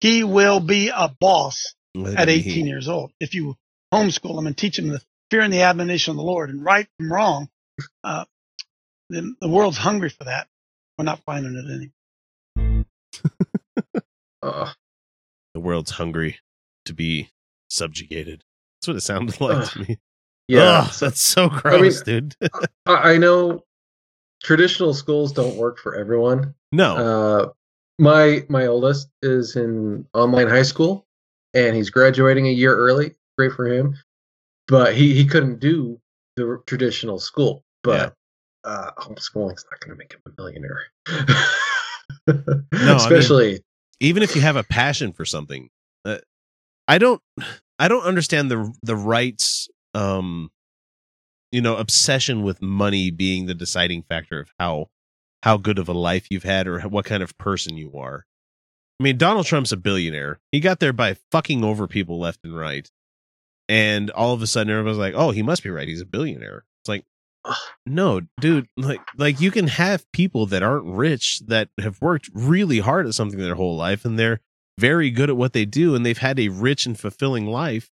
[0.00, 2.34] He will be a boss Look at me.
[2.34, 3.56] 18 years old if you
[3.92, 6.86] homeschool them and teach them the fear and the admonition of the Lord and right
[6.98, 7.48] from wrong.
[8.04, 8.24] Uh,
[9.10, 10.48] the, the world's hungry for that.
[10.98, 12.82] We're not finding it any.
[14.42, 14.70] Uh,
[15.54, 16.38] The world's hungry
[16.84, 17.30] to be
[17.70, 18.44] subjugated.
[18.80, 19.98] That's what it sounded like to me.
[20.46, 22.36] yeah, Ugh, that's so gross, dude.
[22.86, 23.64] I, I know
[24.42, 26.54] traditional schools don't work for everyone.
[26.70, 27.48] no, Uh,
[27.98, 31.04] my my oldest is in online high school,
[31.52, 33.16] and he's graduating a year early.
[33.38, 33.94] Great for him,
[34.66, 36.00] but he he couldn't do
[36.36, 37.62] the traditional school.
[37.84, 38.14] But
[38.64, 40.80] uh, homeschooling's not going to make him a millionaire.
[42.26, 43.60] mean- especially
[44.00, 45.68] even if you have a passion for something
[46.04, 46.18] uh,
[46.86, 47.20] i don't
[47.78, 50.50] i don't understand the the rights um
[51.52, 54.86] you know obsession with money being the deciding factor of how
[55.42, 58.24] how good of a life you've had or what kind of person you are
[59.00, 62.56] i mean donald trump's a billionaire he got there by fucking over people left and
[62.56, 62.90] right
[63.68, 65.88] and all of a sudden everyone's like oh he must be right.
[65.88, 66.64] He's a billionaire.
[66.82, 67.04] It's like
[67.86, 72.78] no dude like like you can have people that aren't rich that have worked really
[72.80, 74.40] hard at something their whole life and they're
[74.78, 77.90] very good at what they do and they've had a rich and fulfilling life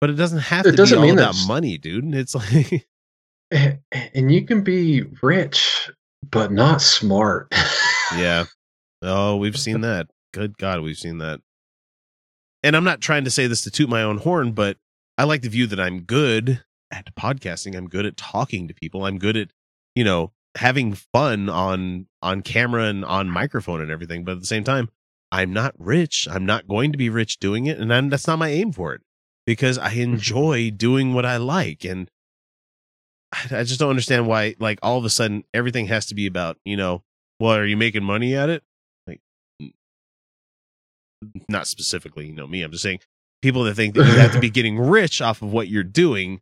[0.00, 2.14] but it doesn't have It to doesn't be all mean about that's- money dude.
[2.14, 2.86] It's like
[3.52, 5.90] eh, eh, and you can be rich
[6.30, 7.52] but not smart.
[8.16, 8.44] yeah.
[9.02, 10.08] Oh we've seen that.
[10.32, 11.40] Good god we've seen that
[12.66, 14.76] and i'm not trying to say this to toot my own horn but
[15.16, 17.76] i like the view that i'm good at podcasting.
[17.76, 19.04] I'm good at talking to people.
[19.04, 19.48] I'm good at
[19.94, 24.24] you know having fun on on camera and on microphone and everything.
[24.24, 24.90] But at the same time
[25.32, 26.28] i'm not rich.
[26.30, 27.78] I'm not going to be rich doing it.
[27.78, 29.02] And I'm, that's not my aim for it
[29.44, 30.14] because i mm-hmm.
[30.14, 31.84] enjoy doing what i like.
[31.84, 32.10] And
[33.32, 36.58] I, just don't understand why like all of a sudden everything has to be about
[36.64, 37.02] you know
[37.40, 38.62] well are you making money at it
[41.48, 43.00] not specifically you know me i'm just saying
[43.42, 46.40] people that think that you have to be getting rich off of what you're doing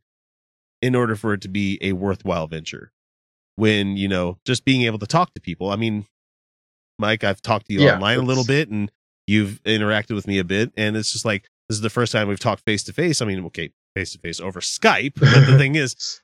[0.80, 2.92] in order for it to be a worthwhile venture.
[3.56, 5.70] When you know just being able to talk to people.
[5.70, 6.06] I mean
[6.96, 8.90] mike i've talked to you Yeah, online a little bit and
[9.26, 12.28] you've interacted with me a bit and it's just like this is the first time
[12.28, 13.20] we've talked face to face.
[13.20, 16.20] I mean okay face to face over skype but the thing is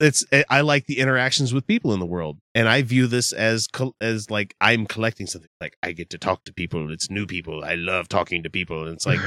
[0.00, 3.32] it's eh, i like the interactions with people in the world and i view this
[3.32, 3.68] as
[4.00, 7.64] as like i'm collecting something like i get to talk to people it's new people
[7.64, 9.18] i love talking to people and it's like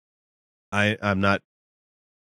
[0.72, 1.42] i i'm not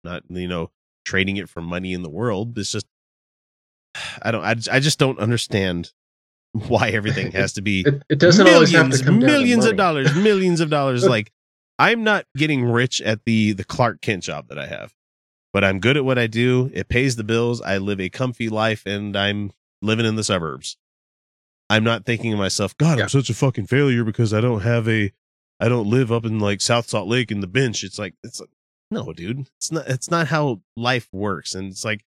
[0.05, 0.71] not you know
[1.05, 2.87] trading it for money in the world it's just
[4.23, 5.93] i don't i, just- I just don't understand
[6.53, 10.15] why everything has to be it, it doesn't always have to come millions of dollars
[10.15, 11.31] millions of dollars like
[11.79, 14.93] i'm not getting rich at the the clark kent job that i have
[15.53, 16.71] but i'm good at what i do.
[16.73, 17.61] It pays the bills.
[17.61, 20.77] I live a comfy life and i'm living in the suburbs.
[21.71, 23.05] I'm not thinking to myself god Yeah.
[23.05, 25.13] i'm such a fucking failure because i don't have a
[25.61, 27.83] i don't live up in like south salt lake in the bench.
[27.85, 28.51] It's like it's like
[28.91, 29.47] no dude.
[29.59, 31.55] It's not it's not how life works.
[31.55, 32.05] And it's like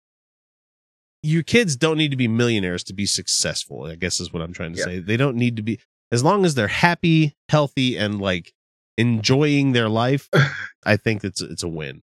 [1.22, 4.52] your kids don't need to be millionaires to be successful i guess is what i'm
[4.54, 4.84] trying to Yeah.
[4.86, 4.98] say.
[5.00, 5.78] They don't need to be
[6.10, 8.54] as long as they're happy healthy and like
[8.96, 10.28] enjoying their life
[10.84, 12.02] i think it's it's a win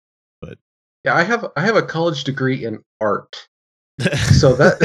[1.04, 3.48] Yeah, I have I have a college degree in art.
[4.32, 4.78] So that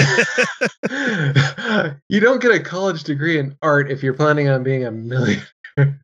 [2.10, 5.48] you don't get a college degree in art if you're planning on being a millionaire.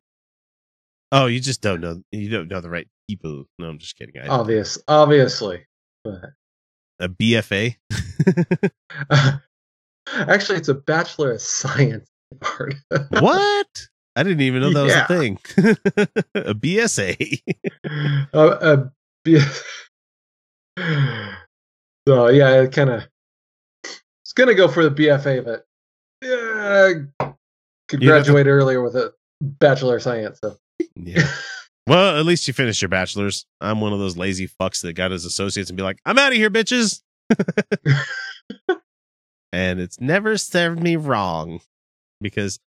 [1.12, 3.44] oh you just don't know you don't know the right people.
[3.58, 4.14] No i'm just kidding.
[4.22, 5.66] I, Obvious, obviously.
[6.04, 6.30] But
[6.98, 7.76] a bfa
[10.12, 12.74] actually, it's a bachelor of science in art.
[13.20, 13.88] what?
[14.16, 15.38] I didn't even know that was a thing.
[16.34, 17.40] A bsa
[18.34, 18.88] uh, uh,
[19.24, 19.40] B-
[22.08, 23.02] so yeah, it kind of.
[23.84, 25.64] It's gonna go for the BFA, but
[26.22, 26.92] yeah,
[27.88, 30.38] could You have to- graduate earlier with a bachelor of science.
[30.42, 30.56] So
[30.96, 31.26] Yeah.
[31.86, 33.46] Well, at least you finished your bachelor's.
[33.60, 36.30] I'm one of those lazy fucks that got his associates and be like, I'm out
[36.30, 37.02] of here, bitches.
[39.52, 41.58] and it's never served me wrong
[42.20, 42.60] because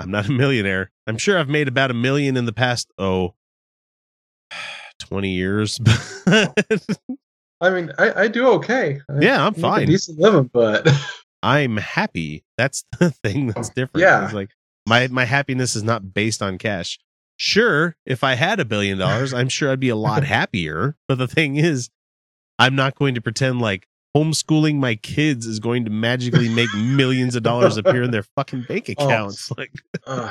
[0.00, 0.90] I'm not a millionaire.
[1.06, 3.34] I'm sure I've made about a million in the past, oh,
[4.98, 5.78] 20 years.
[7.60, 9.00] I mean, I, I do okay.
[9.08, 9.86] I Yeah, I'm fine.
[9.86, 10.86] decent living, but
[11.42, 12.44] I'm happy.
[12.58, 14.02] That's the thing that's different.
[14.02, 14.24] Yeah.
[14.24, 14.50] It's like
[14.86, 16.98] my my happiness is not based on cash.
[17.36, 20.96] Sure, if I had a billion dollars, I'm sure I'd be a lot happier.
[21.08, 21.90] But the thing is,
[22.58, 23.86] I'm not going to pretend like
[24.16, 28.62] homeschooling my kids is going to magically make millions of dollars appear in their fucking
[28.68, 29.04] bank Oh.
[29.06, 29.50] accounts.
[29.58, 29.72] Like
[30.06, 30.30] uh,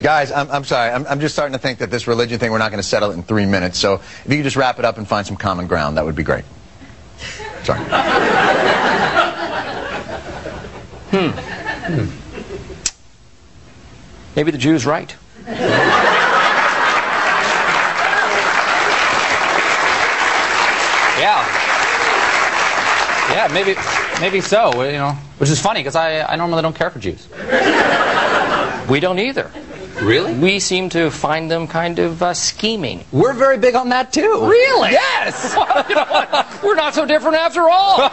[0.00, 0.92] Guys, I'm, I'm sorry.
[0.92, 3.10] I'm, I'm just starting to think that this religion thing, we're not going to settle
[3.10, 3.80] it in three minutes.
[3.80, 6.14] So if you could just wrap it up and find some common ground, that would
[6.14, 6.44] be great.
[7.64, 7.80] Sorry.
[11.10, 11.30] Hmm.
[14.36, 15.16] Maybe the Jew's right.
[21.18, 21.44] Yeah.
[23.32, 23.74] Yeah, maybe,
[24.20, 24.84] maybe so.
[24.84, 27.26] You know, which is funny because I, I normally don't care for Jews.
[28.88, 29.50] we don't either.
[30.02, 30.34] Really?
[30.34, 33.04] We seem to find them kind of uh, scheming.
[33.10, 34.46] We're very big on that too.
[34.48, 34.92] Really?
[34.92, 35.54] Yes.
[35.68, 36.62] Well, you know what?
[36.62, 37.98] We're not so different after all.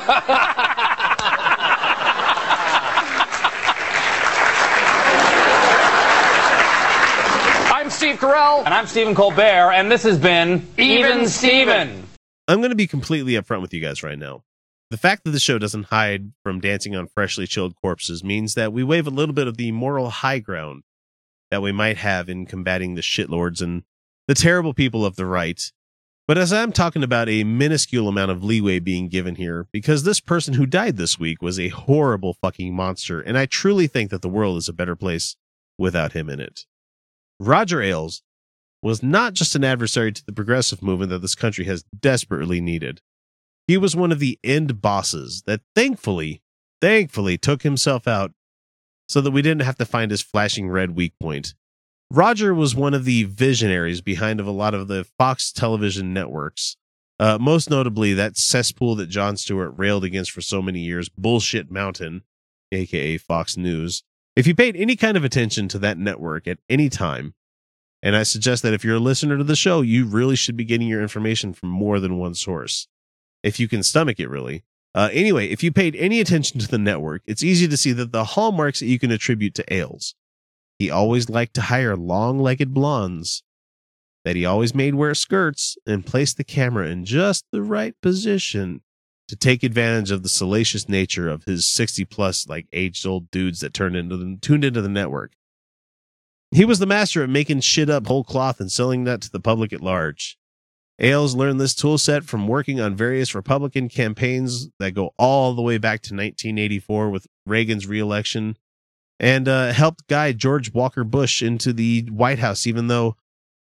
[7.74, 8.66] I'm Steve Carell.
[8.66, 12.02] And I'm Stephen Colbert, and this has been Even Stevphen.
[12.48, 14.44] I'm going to be completely upfront with you guys right now.
[14.90, 18.74] The fact that the show doesn't hide from dancing on freshly chilled corpses means that
[18.74, 20.84] we wave a little bit of the moral high ground
[21.56, 23.84] that we might have in combating the shitlords and
[24.28, 25.72] the terrible people of the right.
[26.28, 30.20] But as I'm talking about a minuscule amount of leeway being given here, because this
[30.20, 34.22] person who died this week was a horrible fucking monster, and I truly think that
[34.22, 35.38] the world is a better place
[35.78, 36.66] without him in it.
[37.40, 38.22] Roger Ailes
[38.82, 43.00] was not just an adversary to the progressive movement that this country has desperately needed.
[43.66, 46.42] He was one of the end bosses that thankfully,
[46.82, 48.34] thankfully took himself out
[49.08, 51.54] so that we didn't have to find his flashing red weak point.
[52.12, 56.78] Roger was one of the visionaries behind of a lot of the Fox television networks.
[57.20, 61.72] Uh, most notably, that cesspool that Jon Stewart railed against for so many years, Bullshit
[61.72, 62.24] Mountain,
[62.72, 64.04] aka Fox News.
[64.36, 67.34] If you paid any kind of attention to that network at any time,
[68.04, 70.66] and I suggest that if you're a listener to the show, you really should be
[70.66, 72.88] getting your information from more than one source.
[73.42, 74.64] If you can stomach it, really.
[74.96, 78.14] Uh, anyway, if you paid any attention to the network, it's easy to see that
[78.14, 80.16] the hallmarks that you can attribute to Ailes.
[80.80, 83.44] He always liked to hire long legged blondes,
[84.24, 88.82] that he always made wear skirts and placed the camera in just the right position
[89.28, 93.60] to take advantage of the salacious nature of his 60 plus like aged old dudes
[93.60, 95.34] that turned into the, tuned into the network.
[96.52, 99.42] He was the master at making shit up whole cloth and selling that to the
[99.42, 100.38] public at large.
[101.00, 105.62] Ailes learned this tool set from working on various Republican campaigns that go all the
[105.62, 108.58] way back to 1984 with Reagan's reelection
[109.20, 113.18] and uh, helped guide George Walker Bush into the White House, even though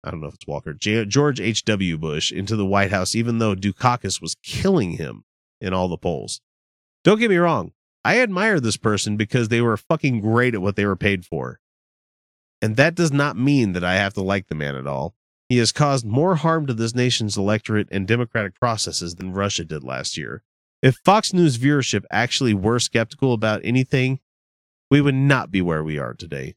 [0.03, 1.97] I don't know if it's Walker, J- George H.W.
[1.97, 5.25] Bush into the White House, even though Dukakis was killing him
[5.59, 6.39] in all the polls.
[7.03, 7.73] Don't get me wrong.
[8.05, 11.59] I admire this person because they were fucking great at what they were paid for.
[12.61, 15.16] And that does not mean that I have to like the man at all.
[15.49, 19.83] He has caused more harm to this nation's electorate and democratic processes than Russia did
[19.83, 20.43] last year.
[20.81, 24.19] If Fox News viewership actually were skeptical about anything,
[24.91, 26.55] we would not be where we are today.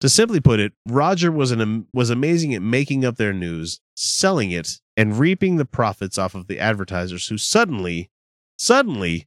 [0.00, 4.52] To simply put it, Roger was an was amazing at making up their news, selling
[4.52, 8.10] it, and reaping the profits off of the advertisers who suddenly,
[8.56, 9.26] suddenly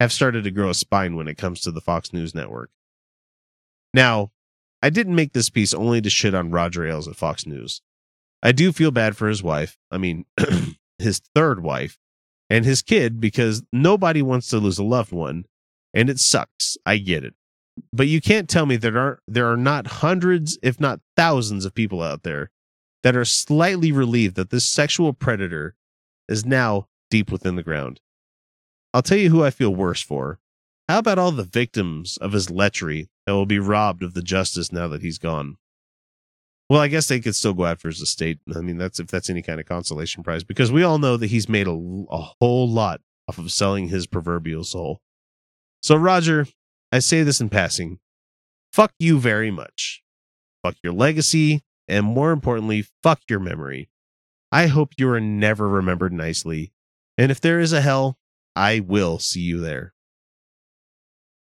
[0.00, 2.70] have started to grow a spine when it comes to the Fox News network.
[3.92, 4.30] Now,
[4.82, 7.82] I didn't make this piece only to shit on Roger Ailes at Fox News.
[8.42, 9.78] I do feel bad for his wife.
[9.90, 10.24] I mean,
[10.98, 11.98] his third wife
[12.48, 15.46] and his kid because nobody wants to lose a loved one
[15.94, 16.76] and it sucks.
[16.84, 17.34] I get it.
[17.92, 21.74] But you can't tell me there aren't there are not hundreds, if not thousands of
[21.74, 22.50] people out there
[23.02, 25.74] that are slightly relieved that this sexual predator
[26.28, 28.00] is now deep within the ground.
[28.94, 30.38] I'll tell you who I feel worse for.
[30.88, 34.72] How about all the victims of his lechery that will be robbed of the justice
[34.72, 35.56] now that he's gone?
[36.68, 38.40] Well, I guess they could still go after his estate.
[38.54, 41.28] I mean, that's if that's any kind of consolation prize, because we all know that
[41.28, 41.70] he's made a,
[42.10, 45.00] a whole lot off of selling his proverbial soul.
[45.80, 46.46] So, Roger,
[46.90, 48.00] I say this in passing.
[48.72, 50.02] Fuck you very much.
[50.64, 53.88] Fuck your legacy, and more importantly, fuck your memory.
[54.50, 56.72] I hope you are never remembered nicely.
[57.16, 58.18] And if there is a hell,
[58.54, 59.94] I will see you there.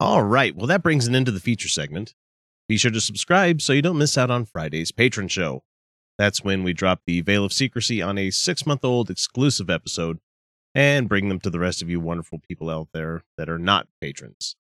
[0.01, 0.55] All right.
[0.55, 2.15] Well, that brings an end to the feature segment.
[2.69, 5.63] Be sure to subscribe so you don't miss out on Friday's patron show.
[6.19, 10.19] That's when we drop the Veil of Secrecy on a six month old exclusive episode
[10.75, 13.89] and bring them to the rest of you wonderful people out there that are not
[14.03, 14.55] patrons.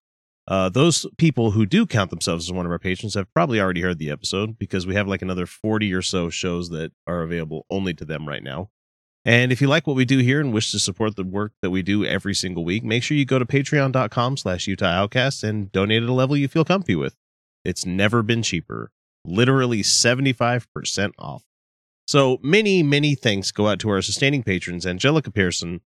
[0.47, 3.83] Uh, those people who do count themselves as one of our patrons have probably already
[3.83, 7.67] heard the episode because we have like another 40 or so shows that are available
[7.69, 8.71] only to them right now.
[9.27, 11.69] And if you like what we do here and wish to support the work that
[11.69, 15.71] we do every single week, make sure you go to patreon.com slash Utah Outcast and
[15.71, 17.15] donate at a level you feel comfy with.
[17.69, 18.91] It's never been cheaper.
[19.27, 21.45] Literally 75% off.
[22.07, 25.83] So many, many thanks go out to our sustaining patrons, Angelica Pearson,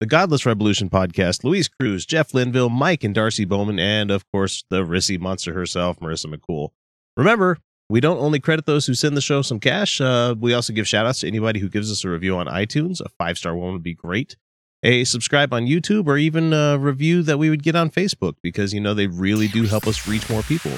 [0.00, 4.64] the Godless Revolution podcast, Louise Cruz, Jeff Linville, Mike and Darcy Bohman, and of course,
[4.70, 6.70] the Rissy monster herself, Marissa McCool.
[7.18, 7.58] Remember,
[7.90, 10.88] we don't only credit those who send the show some cash, uh, we also give
[10.88, 13.02] shout outs to anybody who gives us a review on iTunes.
[13.02, 14.36] A five star one would be great.
[14.82, 18.72] A subscribe on YouTube or even a review that we would get on Facebook because,
[18.72, 20.72] you know, they really do help us reach more people.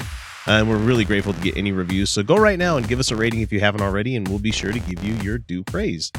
[0.47, 2.09] Uh, and we're really grateful to get any reviews.
[2.09, 4.39] So go right now and give us a rating if you haven't already, and we'll
[4.39, 6.11] be sure to give you your due praise.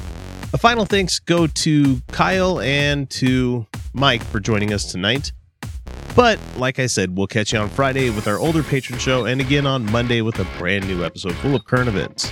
[0.53, 5.33] A final thanks go to Kyle and to Mike, for joining us tonight.
[6.17, 9.41] But like I said, we'll catch you on Friday with our older patron show and
[9.41, 12.31] again on Monday with a brand new episode full of current events.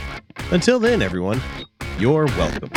[0.51, 1.41] Until then, everyone,
[1.99, 2.71] you're welcome.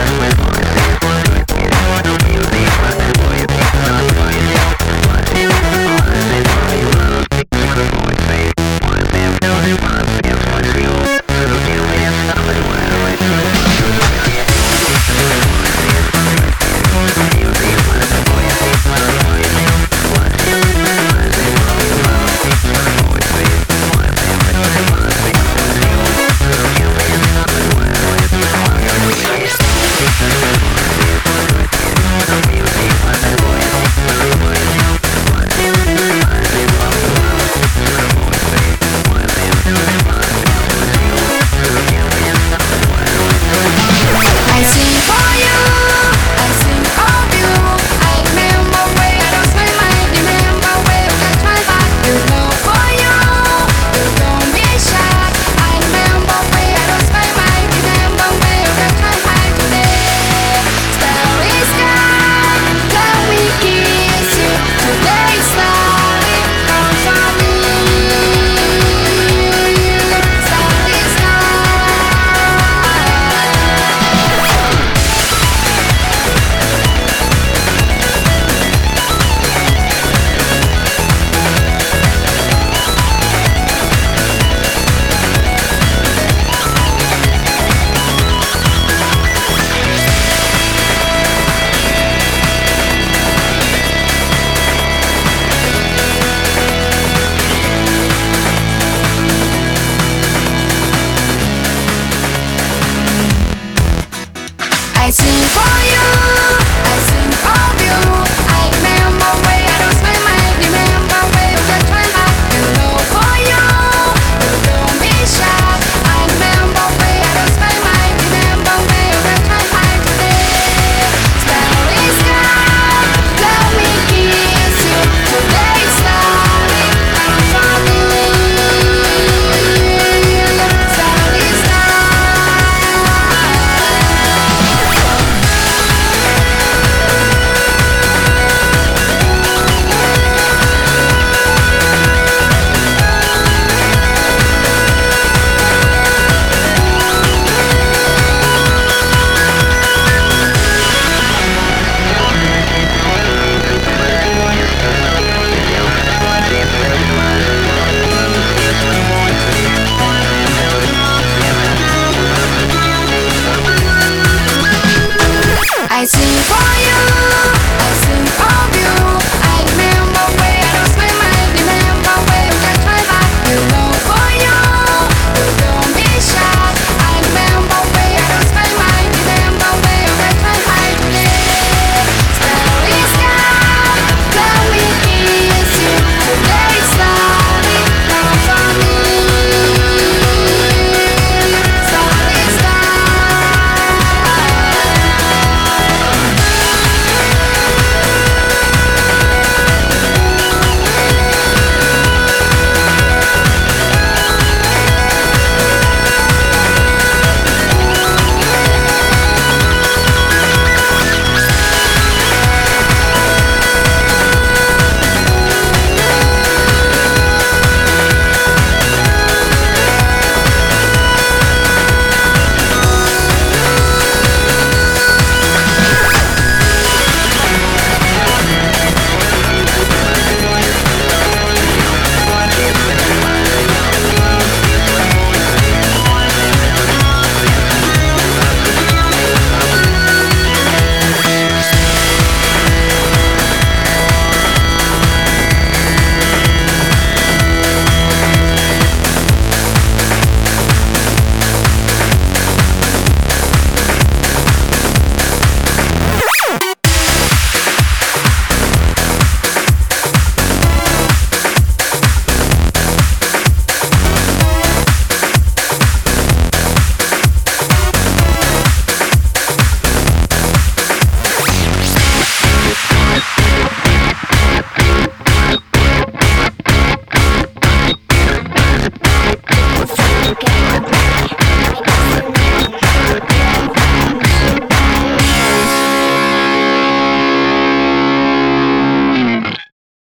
[0.00, 0.47] I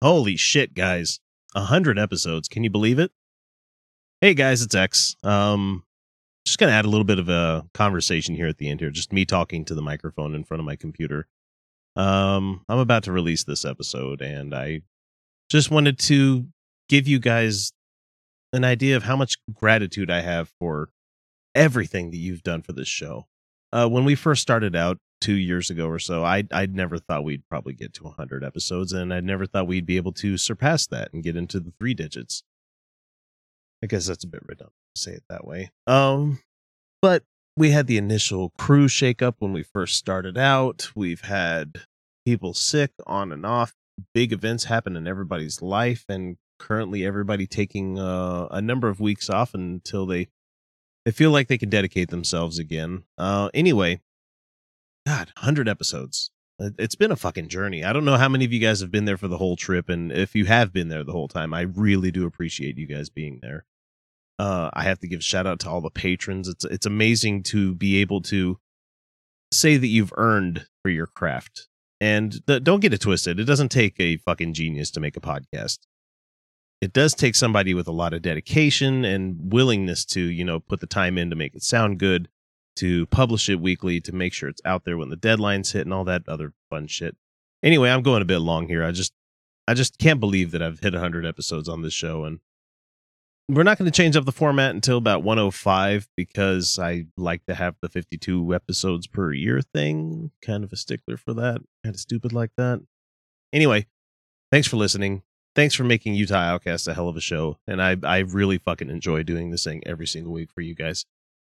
[0.05, 1.18] Holy shit, guys.
[1.55, 2.47] A hundred episodes.
[2.47, 3.10] Can you believe it?
[4.20, 5.16] Hey guys, it's X.
[5.22, 5.82] Um
[6.44, 8.90] just gonna add a little bit of a conversation here at the end here.
[8.90, 11.26] Just me talking to the microphone in front of my computer.
[11.97, 14.82] Um I'm about to release this episode and I
[15.51, 16.48] just wanted to
[16.90, 17.72] give you guys
[18.52, 20.90] an idea of how much gratitude I have for
[21.55, 23.26] everything that you've done for this show.
[23.72, 27.24] Uh, when we first started out two years ago or so, I I'd never thought
[27.24, 30.86] we'd probably get to 100 episodes, and I never thought we'd be able to surpass
[30.89, 32.43] that and get into the three digits.
[33.82, 35.70] I guess that's a bit redundant to say it that way.
[35.86, 36.41] Um,
[37.03, 37.24] but
[37.57, 40.91] we had the initial crew shakeup when we first started out.
[40.95, 41.82] We've had
[42.24, 43.74] people sick on and off.
[44.12, 49.28] Big events happen in everybody's life, and currently everybody taking uh, a number of weeks
[49.28, 50.28] off until they
[51.05, 53.05] they feel like they can dedicate themselves again.
[53.19, 54.01] Uh, anyway,
[55.06, 56.31] God, hundred episodes.
[56.59, 57.85] It- It's been a fucking journey.
[57.85, 59.89] I don't know how many of you guys have been there for the whole trip,
[59.89, 63.10] and if you have been there the whole time, I really do appreciate you guys
[63.10, 63.64] being there.
[64.39, 66.48] Uh, I have to give a shout out to all the patrons.
[66.48, 68.59] It's it's amazing to be able to
[69.52, 71.68] say that you've earned for your craft.
[72.01, 73.39] And don't get it twisted.
[73.40, 75.78] It doesn't take a fucking genius to make a podcast
[76.81, 80.81] it does take somebody with a lot of dedication and willingness to you know put
[80.81, 82.28] the time in to make it sound good
[82.77, 85.93] to publish it weekly to make sure it's out there when the deadlines hit and
[85.93, 87.17] all that other fun shit
[87.63, 89.13] anyway i'm going a bit long here i just
[89.69, 92.41] i just can't believe that i've hit 100 episodes on this show and
[93.49, 97.55] we're not going to change up the format until about 105 because i like to
[97.55, 102.01] have the 52 episodes per year thing kind of a stickler for that kind of
[102.01, 102.81] stupid like that
[103.53, 103.87] anyway
[104.51, 105.23] thanks for listening
[105.55, 107.59] thanks for making Utah Outcast a hell of a show.
[107.67, 111.05] And I, I really fucking enjoy doing this thing every single week for you guys.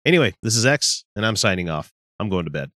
[0.06, 1.92] Anyway, this is X, and I'm signing off.
[2.20, 2.72] I'm going to bed.